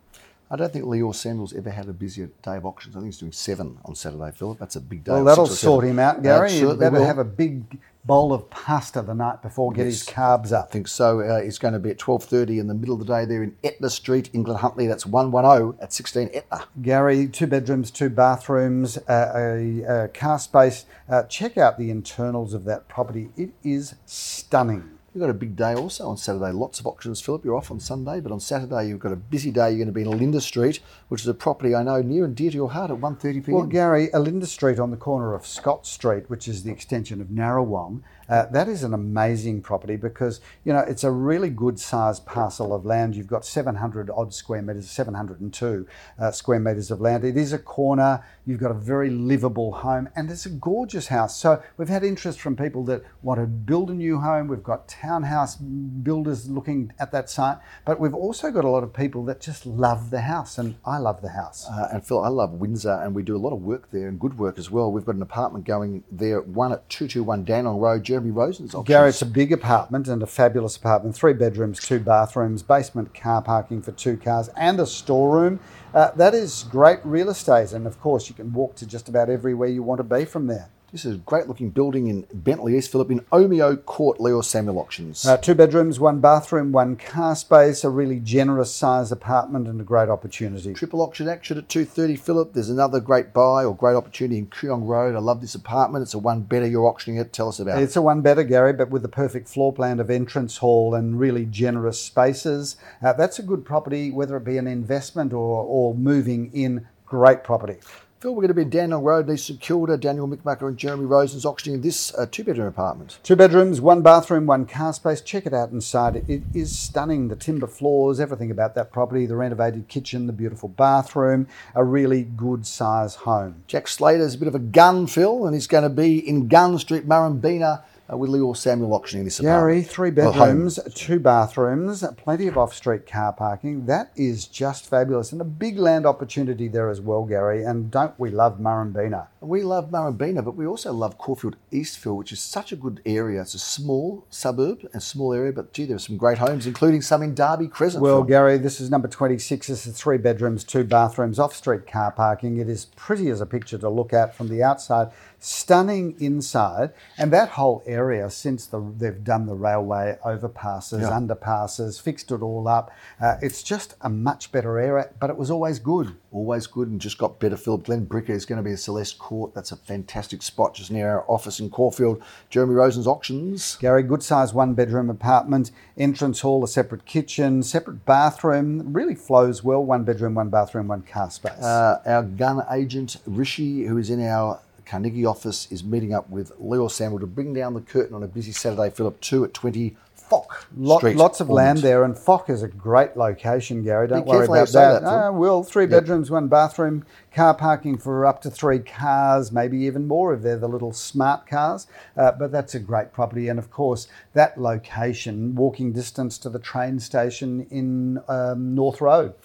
I 0.49 0.55
don't 0.55 0.71
think 0.71 0.85
Leo 0.85 1.11
Samuel's 1.11 1.53
ever 1.53 1.71
had 1.71 1.87
a 1.87 1.93
busier 1.93 2.29
day 2.43 2.57
of 2.57 2.65
auctions. 2.65 2.95
I 2.95 2.99
think 2.99 3.07
he's 3.07 3.17
doing 3.17 3.31
seven 3.31 3.79
on 3.83 3.95
Saturday, 3.95 4.31
Philip. 4.31 4.59
That's 4.59 4.75
a 4.75 4.81
big 4.81 5.03
day. 5.03 5.11
Well, 5.11 5.23
that'll 5.23 5.47
sort 5.47 5.81
seven. 5.83 5.91
him 5.91 5.99
out, 5.99 6.21
Gary. 6.21 6.53
you 6.53 6.73
better 6.75 6.99
will. 6.99 7.05
have 7.05 7.17
a 7.17 7.23
big 7.23 7.79
bowl 8.05 8.31
of 8.31 8.49
pasta 8.51 9.01
the 9.01 9.15
night 9.15 9.41
before, 9.41 9.71
get 9.71 9.85
his 9.85 10.03
carbs 10.03 10.51
up. 10.51 10.67
I 10.69 10.71
think 10.71 10.87
so. 10.87 11.21
Uh, 11.21 11.37
it's 11.37 11.57
going 11.57 11.73
to 11.73 11.79
be 11.79 11.89
at 11.89 11.97
12.30 11.97 12.59
in 12.59 12.67
the 12.67 12.75
middle 12.75 12.93
of 12.93 12.99
the 12.99 13.05
day 13.05 13.25
there 13.25 13.41
in 13.41 13.57
Etna 13.63 13.89
Street, 13.89 14.29
in 14.33 14.43
Glen 14.43 14.59
Huntly. 14.59 14.87
That's 14.87 15.05
110 15.05 15.81
at 15.81 15.91
16 15.91 16.29
Etna. 16.33 16.65
Gary, 16.81 17.27
two 17.27 17.47
bedrooms, 17.47 17.89
two 17.89 18.09
bathrooms, 18.09 18.97
uh, 19.09 19.31
a, 19.35 19.81
a 20.03 20.07
car 20.09 20.37
space. 20.37 20.85
Uh, 21.09 21.23
check 21.23 21.57
out 21.57 21.79
the 21.79 21.89
internals 21.89 22.53
of 22.53 22.65
that 22.65 22.87
property. 22.87 23.29
It 23.35 23.51
is 23.63 23.95
stunning. 24.05 24.94
You've 25.15 25.21
got 25.21 25.29
a 25.29 25.33
big 25.33 25.55
day 25.55 25.73
also 25.75 26.09
on 26.09 26.17
Saturday. 26.17 26.51
Lots 26.51 26.81
of 26.81 26.87
auctions, 26.87 27.21
Philip. 27.21 27.45
You're 27.45 27.55
off 27.55 27.71
on 27.71 27.79
Sunday, 27.79 28.19
but 28.19 28.33
on 28.33 28.41
Saturday 28.41 28.89
you've 28.89 28.99
got 28.99 29.13
a 29.13 29.15
busy 29.15 29.49
day. 29.49 29.69
You're 29.69 29.77
going 29.77 29.87
to 29.87 29.93
be 29.93 30.01
in 30.01 30.09
Linda 30.09 30.41
Street, 30.41 30.81
which 31.07 31.21
is 31.21 31.27
a 31.29 31.33
property 31.33 31.73
I 31.73 31.83
know 31.83 32.01
near 32.01 32.25
and 32.25 32.35
dear 32.35 32.51
to 32.51 32.55
your 32.57 32.71
heart 32.71 32.91
at 32.91 32.97
1.30 32.97 33.45
p.m. 33.45 33.55
Well, 33.55 33.65
Gary, 33.65 34.09
Alinda 34.13 34.45
Street 34.45 34.77
on 34.77 34.91
the 34.91 34.97
corner 34.97 35.33
of 35.33 35.47
Scott 35.47 35.87
Street, 35.87 36.29
which 36.29 36.49
is 36.49 36.63
the 36.63 36.71
extension 36.73 37.21
of 37.21 37.27
Narrawong, 37.27 38.01
uh, 38.27 38.45
that 38.47 38.67
is 38.67 38.83
an 38.83 38.93
amazing 38.93 39.61
property 39.61 39.95
because 39.95 40.41
you 40.63 40.73
know 40.73 40.79
it's 40.79 41.03
a 41.03 41.11
really 41.11 41.49
good 41.49 41.79
sized 41.79 42.25
parcel 42.25 42.73
of 42.73 42.85
land. 42.85 43.15
You've 43.15 43.27
got 43.27 43.45
700 43.45 44.09
odd 44.09 44.33
square 44.33 44.61
meters, 44.61 44.89
702 44.89 45.87
uh, 46.19 46.31
square 46.31 46.59
meters 46.59 46.91
of 46.91 47.01
land. 47.01 47.23
It 47.23 47.37
is 47.37 47.53
a 47.53 47.59
corner. 47.59 48.23
You've 48.45 48.59
got 48.59 48.71
a 48.71 48.75
very 48.75 49.09
livable 49.09 49.73
home, 49.73 50.09
and 50.15 50.29
it's 50.29 50.45
a 50.45 50.49
gorgeous 50.49 51.07
house. 51.07 51.37
So 51.37 51.61
we've 51.77 51.89
had 51.89 52.03
interest 52.03 52.39
from 52.39 52.55
people 52.55 52.83
that 52.85 53.03
want 53.21 53.39
to 53.39 53.47
build 53.47 53.89
a 53.89 53.93
new 53.93 54.19
home. 54.19 54.47
We've 54.47 54.63
got 54.63 54.87
townhouse 54.87 55.55
builders 55.55 56.49
looking 56.49 56.93
at 56.99 57.11
that 57.11 57.29
site, 57.29 57.57
but 57.85 57.99
we've 57.99 58.13
also 58.13 58.51
got 58.51 58.65
a 58.65 58.69
lot 58.69 58.83
of 58.83 58.93
people 58.93 59.23
that 59.25 59.41
just 59.41 59.65
love 59.65 60.09
the 60.09 60.21
house, 60.21 60.57
and 60.57 60.75
I 60.85 60.97
love 60.97 61.21
the 61.21 61.29
house. 61.29 61.67
Uh, 61.69 61.89
and 61.91 62.05
Phil, 62.05 62.23
I 62.23 62.29
love 62.29 62.53
Windsor, 62.53 63.01
and 63.03 63.15
we 63.15 63.23
do 63.23 63.35
a 63.35 63.39
lot 63.39 63.53
of 63.53 63.61
work 63.61 63.91
there 63.91 64.07
and 64.07 64.19
good 64.19 64.37
work 64.37 64.57
as 64.57 64.69
well. 64.69 64.91
We've 64.91 65.05
got 65.05 65.15
an 65.15 65.21
apartment 65.21 65.65
going 65.65 66.03
there, 66.11 66.41
one 66.41 66.71
at 66.71 66.87
221 66.89 67.45
Danong 67.45 67.79
Road, 67.79 68.03
Jeremy 68.15 68.31
Rosen's 68.31 68.73
auctions. 68.73 68.87
Gary, 68.87 69.09
it's 69.09 69.21
a 69.21 69.25
big 69.25 69.51
apartment 69.51 70.07
and 70.07 70.23
a 70.23 70.25
fabulous 70.25 70.77
apartment. 70.77 71.17
Three 71.17 71.33
bedrooms, 71.33 71.81
two 71.81 71.99
bathrooms, 71.99 72.63
basement 72.63 73.13
car 73.13 73.41
parking 73.41 73.81
for 73.81 73.91
two 73.91 74.15
cars, 74.15 74.49
and 74.55 74.79
a 74.79 74.85
storeroom. 74.85 75.59
Uh, 75.93 76.11
that 76.11 76.33
is 76.33 76.63
great 76.71 76.99
real 77.03 77.29
estate. 77.29 77.73
And 77.73 77.85
of 77.85 77.99
course, 77.99 78.29
you 78.29 78.35
can 78.35 78.53
walk 78.53 78.75
to 78.75 78.85
just 78.85 79.09
about 79.09 79.29
everywhere 79.29 79.67
you 79.67 79.83
want 79.83 79.99
to 79.99 80.05
be 80.05 80.23
from 80.23 80.47
there. 80.47 80.69
This 80.95 81.03
is 81.03 81.15
a 81.15 81.17
great 81.17 81.49
looking 81.49 81.71
building 81.71 82.07
in 82.07 82.25
Bentleigh 82.33 82.71
East 82.71 82.89
Phillip 82.89 83.11
in 83.11 83.19
Omeo 83.29 83.75
Court, 83.75 84.17
Leo 84.21 84.39
Samuel 84.39 84.79
Auctions. 84.79 85.25
Uh, 85.25 85.35
two 85.35 85.53
bedrooms, 85.53 85.99
one 85.99 86.21
bathroom, 86.21 86.71
one 86.71 86.95
car 86.95 87.35
space, 87.35 87.83
a 87.83 87.89
really 87.89 88.21
generous 88.21 88.73
size 88.73 89.11
apartment 89.11 89.67
and 89.67 89.81
a 89.81 89.83
great 89.83 90.07
opportunity. 90.07 90.73
Triple 90.73 91.01
auction 91.01 91.27
action 91.27 91.57
at 91.57 91.67
230 91.67 92.15
Phillip. 92.15 92.53
There's 92.53 92.69
another 92.69 93.01
great 93.01 93.33
buy 93.33 93.65
or 93.65 93.75
great 93.75 93.95
opportunity 93.95 94.37
in 94.37 94.47
Kooyong 94.47 94.87
Road. 94.87 95.17
I 95.17 95.19
love 95.19 95.41
this 95.41 95.53
apartment. 95.53 96.03
It's 96.03 96.13
a 96.13 96.17
one 96.17 96.43
better 96.43 96.65
you're 96.65 96.87
auctioning 96.87 97.19
it. 97.19 97.33
Tell 97.33 97.49
us 97.49 97.59
about 97.59 97.77
it. 97.77 97.83
It's 97.83 97.97
a 97.97 98.01
one 98.01 98.21
better, 98.21 98.43
Gary, 98.43 98.71
but 98.71 98.89
with 98.89 99.01
the 99.01 99.09
perfect 99.09 99.49
floor 99.49 99.73
plan 99.73 99.99
of 99.99 100.09
entrance 100.09 100.59
hall 100.59 100.95
and 100.95 101.19
really 101.19 101.43
generous 101.43 102.01
spaces. 102.01 102.77
Uh, 103.03 103.11
that's 103.11 103.37
a 103.37 103.43
good 103.43 103.65
property, 103.65 104.11
whether 104.11 104.37
it 104.37 104.45
be 104.45 104.57
an 104.57 104.65
investment 104.65 105.33
or, 105.33 105.65
or 105.65 105.93
moving 105.93 106.51
in. 106.53 106.87
Great 107.05 107.43
property. 107.43 107.79
Phil, 108.25 108.33
we're 108.33 108.41
going 108.41 108.47
to 108.47 108.55
be 108.55 108.63
in 108.63 108.71
Dandenong 108.71 109.03
Road, 109.03 109.39
St 109.39 109.61
Kilda. 109.61 109.97
Daniel 109.97 110.27
Micmacker 110.27 110.67
and 110.67 110.79
Jeremy 110.79 111.05
Rosen's 111.05 111.45
auctioning 111.45 111.81
this 111.81 112.11
uh, 112.15 112.25
two 112.25 112.43
bedroom 112.43 112.69
apartment. 112.69 113.19
Two 113.21 113.35
bedrooms, 113.35 113.79
one 113.79 114.01
bathroom, 114.01 114.47
one 114.47 114.65
car 114.65 114.93
space. 114.93 115.21
Check 115.21 115.45
it 115.45 115.53
out 115.53 115.69
inside. 115.69 116.27
It 116.27 116.41
is 116.51 116.75
stunning. 116.75 117.27
The 117.27 117.35
timber 117.35 117.67
floors, 117.67 118.19
everything 118.19 118.49
about 118.49 118.73
that 118.73 118.91
property, 118.91 119.27
the 119.27 119.35
renovated 119.35 119.89
kitchen, 119.89 120.25
the 120.25 120.33
beautiful 120.33 120.69
bathroom, 120.69 121.47
a 121.75 121.83
really 121.83 122.23
good 122.23 122.65
size 122.65 123.13
home. 123.13 123.63
Jack 123.67 123.87
Slater's 123.87 124.33
a 124.33 124.39
bit 124.39 124.47
of 124.47 124.55
a 124.55 124.59
gun, 124.59 125.05
Phil, 125.05 125.45
and 125.45 125.53
he's 125.53 125.67
going 125.67 125.83
to 125.83 125.89
be 125.89 126.17
in 126.17 126.47
Gun 126.47 126.79
Street, 126.79 127.07
Murrumbeena 127.07 127.83
uh, 128.11 128.17
with 128.17 128.29
Leo 128.29 128.53
Samuel 128.53 128.93
auctioning 128.93 129.25
this 129.25 129.39
Gary, 129.39 129.79
apartment. 129.79 129.87
three 129.87 130.11
Well, 130.11 130.31
bedrooms, 130.31 130.79
two 130.93 131.19
bathrooms, 131.19 132.03
plenty 132.17 132.47
of 132.47 132.57
off-street 132.57 133.07
car 133.07 133.33
parking. 133.33 133.85
That 133.85 134.11
is 134.15 134.45
just 134.47 134.87
fabulous, 134.89 135.31
and 135.31 135.41
a 135.41 135.45
big 135.45 135.77
land 135.77 136.05
opportunity 136.05 136.67
there 136.67 136.89
as 136.89 137.01
well, 137.01 137.25
Gary. 137.25 137.63
And 137.63 137.89
don't 137.89 138.17
we 138.19 138.29
love 138.29 138.59
Murrumbeena? 138.59 139.27
We 139.41 139.63
love 139.63 139.89
Murrumbeena, 139.91 140.43
but 140.43 140.55
we 140.55 140.65
also 140.65 140.91
love 140.93 141.17
Caulfield 141.17 141.55
Eastville, 141.71 142.15
which 142.15 142.31
is 142.31 142.39
such 142.39 142.71
a 142.71 142.75
good 142.75 143.01
area. 143.05 143.41
It's 143.41 143.53
a 143.53 143.59
small 143.59 144.25
suburb 144.29 144.87
and 144.93 145.01
small 145.01 145.33
area, 145.33 145.51
but 145.51 145.73
gee, 145.73 145.85
there 145.85 145.95
are 145.95 145.99
some 145.99 146.17
great 146.17 146.37
homes, 146.37 146.65
including 146.67 147.01
some 147.01 147.21
in 147.21 147.35
Derby 147.35 147.67
Crescent. 147.67 148.01
Well, 148.01 148.19
Phil. 148.19 148.23
Gary, 148.25 148.57
this 148.57 148.79
is 148.79 148.89
number 148.89 149.07
26. 149.07 149.67
This 149.67 149.87
is 149.87 149.97
three 149.97 150.17
bedrooms, 150.17 150.63
two 150.63 150.83
bathrooms, 150.83 151.39
off 151.39 151.55
street 151.55 151.87
car 151.87 152.11
parking. 152.11 152.57
It 152.57 152.69
is 152.69 152.85
pretty 152.95 153.29
as 153.29 153.41
a 153.41 153.45
picture 153.45 153.77
to 153.77 153.89
look 153.89 154.13
at 154.13 154.35
from 154.35 154.47
the 154.49 154.63
outside, 154.63 155.09
stunning 155.45 156.15
inside. 156.19 156.91
And 157.19 157.31
that 157.31 157.49
whole 157.49 157.83
area, 157.85 158.29
since 158.31 158.65
the, 158.65 158.81
they've 158.97 159.23
done 159.23 159.45
the 159.45 159.53
railway 159.53 160.17
overpasses, 160.25 161.01
Yeah. 161.01 161.09
underpasses, 161.11 162.01
fixed 162.01 162.31
it 162.31 162.41
all 162.41 162.67
up, 162.67 162.91
uh, 163.21 163.35
it's 163.41 163.61
just 163.61 163.93
a 164.01 164.09
much 164.09 164.51
better 164.51 164.79
area, 164.79 165.09
but 165.19 165.29
it 165.29 165.37
was 165.37 165.51
always 165.51 165.77
good. 165.77 166.15
Always 166.31 166.65
good 166.65 166.87
and 166.89 166.99
just 166.99 167.17
got 167.19 167.39
better. 167.39 167.55
Philip 167.57 167.83
Glen 167.83 168.07
Bricker 168.07 168.31
is 168.31 168.45
going 168.45 168.57
to 168.57 168.63
be 168.63 168.71
in 168.71 168.77
Celeste 168.77 169.19
Court. 169.19 169.53
That's 169.53 169.71
a 169.71 169.75
fantastic 169.75 170.41
spot 170.41 170.73
just 170.73 170.89
near 170.91 171.09
our 171.09 171.25
office 171.29 171.59
in 171.59 171.69
Caulfield. 171.69 172.21
Jeremy 172.49 172.73
Rosen's 172.73 173.07
auctions. 173.07 173.77
Gary, 173.79 174.01
good 174.03 174.23
size 174.23 174.53
one 174.53 174.73
bedroom 174.73 175.09
apartment, 175.11 175.69
entrance 175.97 176.41
hall, 176.41 176.63
a 176.63 176.67
separate 176.67 177.05
kitchen, 177.05 177.61
separate 177.61 178.03
bathroom. 178.05 178.91
Really 178.93 179.15
flows 179.15 179.63
well. 179.63 179.85
One 179.85 180.03
bedroom, 180.03 180.33
one 180.33 180.49
bathroom, 180.49 180.87
one 180.87 181.03
car 181.03 181.29
space. 181.29 181.61
Uh, 181.61 182.01
our 182.05 182.23
gun 182.23 182.63
agent 182.71 183.17
Rishi, 183.25 183.83
who 183.85 183.97
is 183.97 184.09
in 184.09 184.21
our 184.25 184.59
Carnegie 184.85 185.25
office, 185.25 185.67
is 185.71 185.83
meeting 185.83 186.13
up 186.13 186.29
with 186.29 186.51
Leo 186.59 186.87
Samuel 186.87 187.19
to 187.19 187.27
bring 187.27 187.53
down 187.53 187.73
the 187.73 187.81
curtain 187.81 188.15
on 188.15 188.23
a 188.23 188.27
busy 188.27 188.51
Saturday. 188.51 188.89
Philip 188.89 189.19
two 189.21 189.43
at 189.43 189.53
twenty 189.53 189.95
Fock 190.15 190.65
Lot, 190.75 190.99
Street. 191.01 191.17
lots 191.17 191.39
of 191.39 191.51
land 191.51 191.79
there, 191.79 192.03
and 192.03 192.17
Fock 192.17 192.49
is 192.49 192.63
a 192.63 192.67
great 192.67 193.15
location, 193.15 193.83
Gary. 193.83 194.07
Don't 194.07 194.23
Be 194.23 194.29
worry 194.29 194.47
careful 194.47 194.55
how 194.55 194.61
you 194.61 194.63
about 194.63 194.73
that. 194.73 195.01
that, 195.03 195.07
Phil. 195.07 195.19
Ah, 195.19 195.31
will 195.31 195.63
three 195.63 195.85
bedrooms, 195.85 196.31
one 196.31 196.47
bathroom, 196.47 197.05
car 197.31 197.53
parking 197.53 197.95
for 197.99 198.25
up 198.25 198.41
to 198.41 198.49
three 198.49 198.79
cars, 198.79 199.51
maybe 199.51 199.77
even 199.79 200.07
more 200.07 200.33
if 200.33 200.41
they're 200.41 200.57
the 200.57 200.67
little 200.67 200.93
smart 200.93 201.45
cars. 201.45 201.85
Uh, 202.17 202.31
but 202.31 202.51
that's 202.51 202.73
a 202.73 202.79
great 202.79 203.13
property, 203.13 203.49
and 203.49 203.59
of 203.59 203.69
course, 203.69 204.07
that 204.33 204.59
location, 204.59 205.53
walking 205.53 205.91
distance 205.91 206.39
to 206.39 206.49
the 206.49 206.59
train 206.59 206.99
station 206.99 207.67
in 207.69 208.19
um, 208.27 208.73
North 208.73 209.01
Road. 209.01 209.35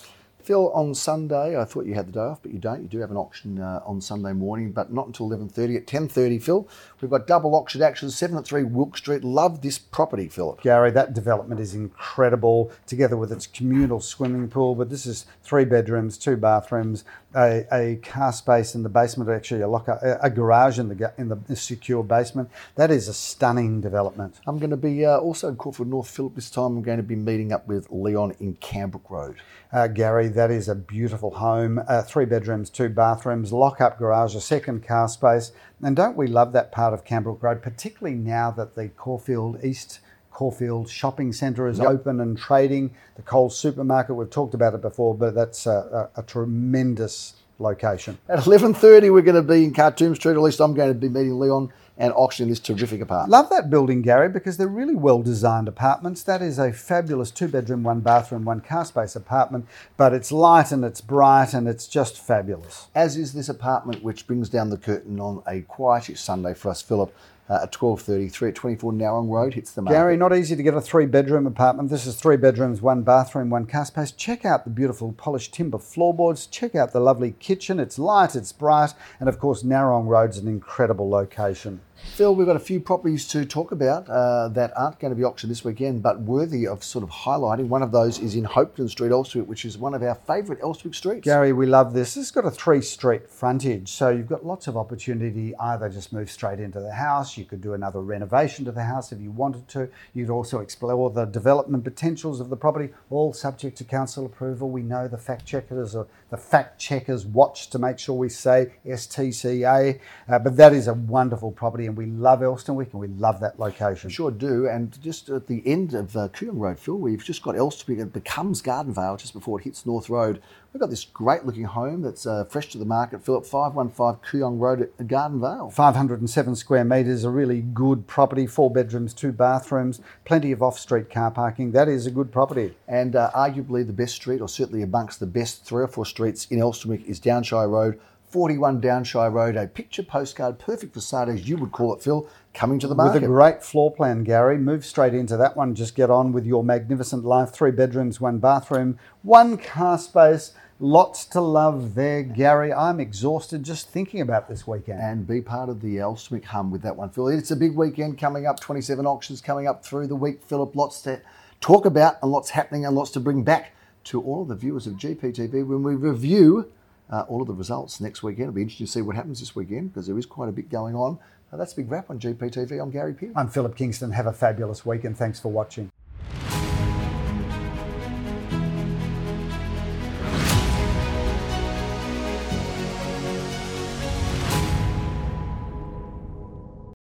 Phil, 0.42 0.70
on 0.72 0.94
Sunday, 0.94 1.60
I 1.60 1.64
thought 1.64 1.86
you 1.86 1.94
had 1.94 2.08
the 2.08 2.12
day 2.12 2.20
off, 2.20 2.42
but 2.42 2.52
you 2.52 2.58
don't. 2.58 2.82
You 2.82 2.88
do 2.88 2.98
have 2.98 3.10
an 3.10 3.16
auction 3.16 3.60
uh, 3.60 3.80
on 3.84 4.00
Sunday 4.00 4.32
morning, 4.32 4.72
but 4.72 4.92
not 4.92 5.06
until 5.06 5.28
11.30. 5.28 5.76
At 5.76 5.86
10.30, 5.86 6.42
Phil, 6.42 6.68
we've 7.00 7.10
got 7.10 7.26
double 7.26 7.54
auction 7.54 7.82
action, 7.82 8.10
7 8.10 8.36
at 8.36 8.46
3 8.46 8.64
Wilk 8.64 8.96
Street. 8.96 9.22
Love 9.22 9.62
this 9.62 9.78
property, 9.78 10.28
Philip. 10.28 10.62
Gary, 10.62 10.90
that 10.90 11.14
development 11.14 11.60
is 11.60 11.74
incredible, 11.74 12.72
together 12.86 13.16
with 13.16 13.32
its 13.32 13.46
communal 13.46 14.00
swimming 14.00 14.48
pool. 14.48 14.74
But 14.74 14.90
this 14.90 15.06
is 15.06 15.26
three 15.42 15.64
bedrooms, 15.64 16.16
two 16.18 16.36
bathrooms, 16.36 17.04
a, 17.34 17.66
a 17.72 17.96
car 17.96 18.32
space 18.32 18.74
in 18.74 18.82
the 18.82 18.88
basement, 18.88 19.30
actually 19.30 19.60
a 19.60 19.68
locker, 19.68 19.92
a, 19.92 20.26
a 20.26 20.30
garage 20.30 20.78
in 20.78 20.88
the 20.88 21.12
in 21.16 21.28
the 21.28 21.56
secure 21.56 22.02
basement. 22.02 22.50
That 22.74 22.90
is 22.90 23.08
a 23.08 23.14
stunning 23.14 23.80
development. 23.80 24.40
I'm 24.46 24.58
going 24.58 24.70
to 24.70 24.76
be 24.76 25.04
uh, 25.04 25.18
also 25.18 25.48
in 25.48 25.56
Caulfield 25.56 25.88
North, 25.88 26.08
Philip. 26.08 26.34
This 26.34 26.50
time 26.50 26.76
I'm 26.76 26.82
going 26.82 26.96
to 26.96 27.02
be 27.02 27.16
meeting 27.16 27.52
up 27.52 27.66
with 27.66 27.88
Leon 27.90 28.34
in 28.40 28.56
Kambrook 28.56 29.08
Road. 29.08 29.36
Uh, 29.72 29.86
Gary, 29.86 30.28
that 30.28 30.50
is 30.50 30.68
a 30.68 30.74
beautiful 30.74 31.30
home. 31.30 31.80
Uh, 31.86 32.02
three 32.02 32.24
bedrooms, 32.24 32.70
two 32.70 32.88
bathrooms, 32.88 33.52
lock 33.52 33.80
up 33.80 33.98
garage, 33.98 34.34
a 34.34 34.40
second 34.40 34.84
car 34.84 35.08
space. 35.08 35.52
And 35.82 35.94
don't 35.94 36.16
we 36.16 36.26
love 36.26 36.52
that 36.52 36.72
part 36.72 36.92
of 36.92 37.04
Kambrook 37.04 37.42
Road, 37.42 37.62
particularly 37.62 38.16
now 38.16 38.50
that 38.50 38.74
the 38.74 38.88
Caulfield 38.88 39.64
East 39.64 40.00
Caulfield 40.30 40.88
Shopping 40.88 41.32
Centre 41.32 41.66
is 41.68 41.78
Yep. 41.78 41.88
open 41.88 42.20
and 42.20 42.38
trading? 42.38 42.90
The 43.16 43.22
Coles 43.22 43.56
supermarket, 43.56 44.16
we've 44.16 44.30
talked 44.30 44.54
about 44.54 44.74
it 44.74 44.80
before, 44.82 45.14
but 45.14 45.34
that's 45.34 45.66
a, 45.66 46.10
a, 46.16 46.20
a 46.20 46.22
tremendous 46.22 47.34
location. 47.58 48.18
At 48.28 48.40
11.30, 48.40 49.12
we're 49.12 49.20
going 49.22 49.34
to 49.36 49.42
be 49.42 49.64
in 49.64 49.74
Khartoum 49.74 50.14
Street, 50.14 50.32
at 50.32 50.40
least 50.40 50.60
I'm 50.60 50.74
going 50.74 50.88
to 50.92 50.98
be 50.98 51.08
meeting 51.08 51.38
Leon 51.38 51.72
and 51.98 52.14
auctioning 52.14 52.48
this 52.48 52.60
terrific 52.60 53.02
apartment. 53.02 53.30
Love 53.30 53.50
that 53.50 53.68
building, 53.68 54.00
Gary, 54.00 54.30
because 54.30 54.56
they're 54.56 54.66
really 54.66 54.94
well 54.94 55.20
designed 55.22 55.68
apartments. 55.68 56.22
That 56.22 56.40
is 56.40 56.58
a 56.58 56.72
fabulous 56.72 57.30
two 57.30 57.46
bedroom, 57.48 57.82
one 57.82 58.00
bathroom, 58.00 58.46
one 58.46 58.60
car 58.62 58.86
space 58.86 59.14
apartment, 59.14 59.66
but 59.98 60.14
it's 60.14 60.32
light 60.32 60.72
and 60.72 60.82
it's 60.82 61.02
bright 61.02 61.52
and 61.52 61.68
it's 61.68 61.86
just 61.86 62.18
fabulous. 62.18 62.86
as 62.94 63.18
is 63.18 63.34
this 63.34 63.50
apartment, 63.50 64.02
which 64.02 64.26
brings 64.26 64.48
down 64.48 64.70
the 64.70 64.78
curtain 64.78 65.20
on 65.20 65.42
a 65.46 65.60
quietish 65.60 66.16
Sunday 66.16 66.54
for 66.54 66.70
us, 66.70 66.80
Philip, 66.80 67.14
uh, 67.50 67.60
at 67.64 67.72
12.33 67.72 68.48
at 68.48 68.54
24 68.54 68.92
Nowong 68.92 69.28
Road, 69.28 69.54
hits 69.54 69.72
the 69.72 69.82
market. 69.82 69.98
Gary, 69.98 70.16
not 70.16 70.34
easy 70.34 70.54
to 70.54 70.62
get 70.62 70.74
a 70.74 70.80
three 70.80 71.06
bedroom 71.06 71.46
apartment. 71.46 71.90
This 71.90 72.06
is 72.06 72.14
three 72.14 72.36
bedrooms, 72.36 72.80
one 72.80 73.02
bathroom, 73.02 73.50
one 73.50 73.66
car 73.66 73.84
space. 73.84 74.12
Check 74.12 74.44
out 74.44 74.62
the 74.62 74.70
beautiful 74.70 75.12
polished 75.12 75.52
timber 75.52 75.78
floorboards. 75.78 76.46
Check 76.46 76.76
out 76.76 76.92
the 76.92 77.00
lovely 77.00 77.32
kitchen. 77.40 77.80
It's 77.80 77.98
light, 77.98 78.36
it's 78.36 78.52
bright, 78.52 78.94
and 79.18 79.28
of 79.28 79.40
course, 79.40 79.64
Narrong 79.64 80.06
Road's 80.06 80.38
an 80.38 80.46
incredible 80.46 81.10
location. 81.10 81.80
Phil, 82.02 82.34
we've 82.34 82.46
got 82.46 82.56
a 82.56 82.60
few 82.60 82.80
properties 82.80 83.26
to 83.28 83.44
talk 83.44 83.72
about 83.72 84.08
uh, 84.08 84.48
that 84.48 84.72
aren't 84.76 84.98
going 84.98 85.10
to 85.10 85.16
be 85.16 85.24
auctioned 85.24 85.50
this 85.50 85.64
weekend, 85.64 86.02
but 86.02 86.20
worthy 86.20 86.66
of 86.66 86.82
sort 86.82 87.02
of 87.02 87.10
highlighting. 87.10 87.68
One 87.68 87.82
of 87.82 87.92
those 87.92 88.18
is 88.18 88.34
in 88.34 88.44
Hopeton 88.44 88.88
Street, 88.88 89.10
Elsternwick, 89.10 89.46
which 89.46 89.64
is 89.64 89.76
one 89.76 89.94
of 89.94 90.02
our 90.02 90.14
favourite 90.14 90.60
Elsternwick 90.62 90.94
streets. 90.94 91.24
Gary, 91.24 91.52
we 91.52 91.66
love 91.66 91.92
this. 91.92 92.14
This 92.14 92.26
has 92.26 92.30
got 92.30 92.46
a 92.46 92.50
three 92.50 92.80
street 92.80 93.30
frontage, 93.30 93.90
so 93.90 94.08
you've 94.08 94.28
got 94.28 94.44
lots 94.44 94.66
of 94.66 94.76
opportunity. 94.76 95.54
Either 95.56 95.88
just 95.88 96.12
move 96.12 96.30
straight 96.30 96.58
into 96.58 96.80
the 96.80 96.92
house, 96.92 97.36
you 97.36 97.44
could 97.44 97.60
do 97.60 97.74
another 97.74 98.00
renovation 98.00 98.64
to 98.64 98.72
the 98.72 98.84
house 98.84 99.12
if 99.12 99.20
you 99.20 99.30
wanted 99.30 99.68
to. 99.68 99.88
You'd 100.14 100.30
also 100.30 100.60
explore 100.60 101.10
the 101.10 101.26
development 101.26 101.84
potentials 101.84 102.40
of 102.40 102.48
the 102.48 102.56
property, 102.56 102.92
all 103.10 103.32
subject 103.32 103.78
to 103.78 103.84
council 103.84 104.26
approval. 104.26 104.70
We 104.70 104.82
know 104.82 105.06
the 105.06 105.18
fact 105.18 105.46
checkers 105.46 105.94
or 105.94 106.06
the 106.30 106.36
fact 106.36 106.78
checkers 106.78 107.26
watch 107.26 107.70
to 107.70 107.78
make 107.78 107.98
sure 107.98 108.14
we 108.14 108.28
say 108.28 108.72
STCA, 108.86 110.00
uh, 110.28 110.38
but 110.38 110.56
that 110.56 110.72
is 110.72 110.88
a 110.88 110.94
wonderful 110.94 111.50
property, 111.50 111.86
and 111.90 111.98
we 111.98 112.06
love 112.06 112.38
Elsternwick 112.38 112.92
and 112.92 113.00
we 113.00 113.08
love 113.08 113.40
that 113.40 113.58
location. 113.58 114.10
Sure 114.10 114.30
do. 114.30 114.68
And 114.68 114.96
just 115.02 115.28
at 115.28 115.48
the 115.48 115.60
end 115.66 115.92
of 115.92 116.16
uh, 116.16 116.28
Kooyong 116.28 116.58
Road, 116.60 116.78
Phil, 116.78 116.96
we've 116.96 117.24
just 117.24 117.42
got 117.42 117.56
Elsternwick. 117.56 118.00
It 118.00 118.12
becomes 118.12 118.62
Garden 118.62 118.94
Vale 118.94 119.16
just 119.16 119.32
before 119.32 119.58
it 119.58 119.64
hits 119.64 119.84
North 119.84 120.08
Road. 120.08 120.40
We've 120.72 120.80
got 120.80 120.90
this 120.90 121.04
great 121.04 121.44
looking 121.44 121.64
home 121.64 122.02
that's 122.02 122.26
uh, 122.26 122.44
fresh 122.44 122.68
to 122.70 122.78
the 122.78 122.84
market, 122.84 123.24
Philip, 123.24 123.44
515 123.44 124.22
Kooyong 124.24 124.60
Road 124.60 124.82
at 124.82 125.08
Gardenvale. 125.08 125.72
507 125.72 126.54
square 126.54 126.84
metres, 126.84 127.24
a 127.24 127.30
really 127.30 127.60
good 127.60 128.06
property, 128.06 128.46
four 128.46 128.70
bedrooms, 128.70 129.12
two 129.12 129.32
bathrooms, 129.32 130.00
plenty 130.24 130.52
of 130.52 130.62
off 130.62 130.78
street 130.78 131.10
car 131.10 131.32
parking. 131.32 131.72
That 131.72 131.88
is 131.88 132.06
a 132.06 132.12
good 132.12 132.30
property. 132.30 132.76
And 132.86 133.16
uh, 133.16 133.32
arguably 133.34 133.84
the 133.84 133.92
best 133.92 134.14
street, 134.14 134.40
or 134.40 134.48
certainly 134.48 134.82
amongst 134.82 135.18
the 135.18 135.26
best 135.26 135.64
three 135.64 135.82
or 135.82 135.88
four 135.88 136.06
streets 136.06 136.46
in 136.52 136.60
Elsternwick, 136.60 137.04
is 137.06 137.18
Downshire 137.18 137.68
Road, 137.68 137.98
41 138.30 138.80
Downshire 138.80 139.32
Road, 139.32 139.56
a 139.56 139.66
picture 139.66 140.04
postcard, 140.04 140.58
perfect 140.58 140.94
facade 140.94 141.28
as 141.28 141.48
you 141.48 141.56
would 141.56 141.72
call 141.72 141.94
it, 141.94 142.02
Phil, 142.02 142.28
coming 142.54 142.78
to 142.78 142.86
the 142.86 142.94
market. 142.94 143.22
With 143.22 143.24
a 143.24 143.26
great 143.26 143.62
floor 143.64 143.92
plan, 143.92 144.22
Gary. 144.22 144.56
Move 144.56 144.84
straight 144.84 145.14
into 145.14 145.36
that 145.36 145.56
one. 145.56 145.74
Just 145.74 145.96
get 145.96 146.10
on 146.10 146.32
with 146.32 146.46
your 146.46 146.62
magnificent 146.62 147.24
life. 147.24 147.50
Three 147.50 147.72
bedrooms, 147.72 148.20
one 148.20 148.38
bathroom, 148.38 148.98
one 149.22 149.58
car 149.58 149.98
space. 149.98 150.52
Lots 150.78 151.24
to 151.26 151.40
love 151.40 151.94
there, 151.94 152.22
Gary. 152.22 152.72
I'm 152.72 153.00
exhausted 153.00 153.64
just 153.64 153.90
thinking 153.90 154.20
about 154.20 154.48
this 154.48 154.66
weekend. 154.66 155.00
and 155.00 155.26
be 155.26 155.42
part 155.42 155.68
of 155.68 155.82
the 155.82 155.96
Elsternwick 155.96 156.44
hum 156.44 156.70
with 156.70 156.82
that 156.82 156.96
one, 156.96 157.10
Phil. 157.10 157.28
It's 157.28 157.50
a 157.50 157.56
big 157.56 157.74
weekend 157.74 158.18
coming 158.18 158.46
up, 158.46 158.60
27 158.60 159.06
auctions 159.06 159.40
coming 159.40 159.66
up 159.66 159.84
through 159.84 160.06
the 160.06 160.16
week, 160.16 160.42
Philip. 160.44 160.74
Lots 160.76 161.02
to 161.02 161.20
talk 161.60 161.84
about 161.84 162.16
and 162.22 162.30
lots 162.30 162.50
happening 162.50 162.86
and 162.86 162.94
lots 162.94 163.10
to 163.10 163.20
bring 163.20 163.42
back 163.42 163.72
to 164.04 164.22
all 164.22 164.42
of 164.42 164.48
the 164.48 164.54
viewers 164.54 164.86
of 164.86 164.94
GPTV 164.94 165.66
when 165.66 165.82
we 165.82 165.94
review 165.94 166.70
uh, 167.10 167.24
all 167.28 167.42
of 167.42 167.48
the 167.48 167.54
results 167.54 168.00
next 168.00 168.22
weekend. 168.22 168.44
It'll 168.44 168.54
be 168.54 168.62
interesting 168.62 168.86
to 168.86 168.92
see 168.92 169.02
what 169.02 169.16
happens 169.16 169.40
this 169.40 169.54
weekend 169.56 169.92
because 169.92 170.06
there 170.06 170.18
is 170.18 170.26
quite 170.26 170.48
a 170.48 170.52
bit 170.52 170.70
going 170.70 170.94
on. 170.94 171.18
Uh, 171.52 171.56
that's 171.56 171.72
a 171.72 171.76
big 171.76 171.90
wrap 171.90 172.10
on 172.10 172.18
GPTV. 172.18 172.80
I'm 172.80 172.90
Gary 172.90 173.12
Peer. 173.12 173.32
I'm 173.34 173.48
Phillip 173.48 173.76
Kingston. 173.76 174.12
Have 174.12 174.26
a 174.26 174.32
fabulous 174.32 174.86
weekend. 174.86 175.18
thanks 175.18 175.40
for 175.40 175.50
watching. 175.50 175.90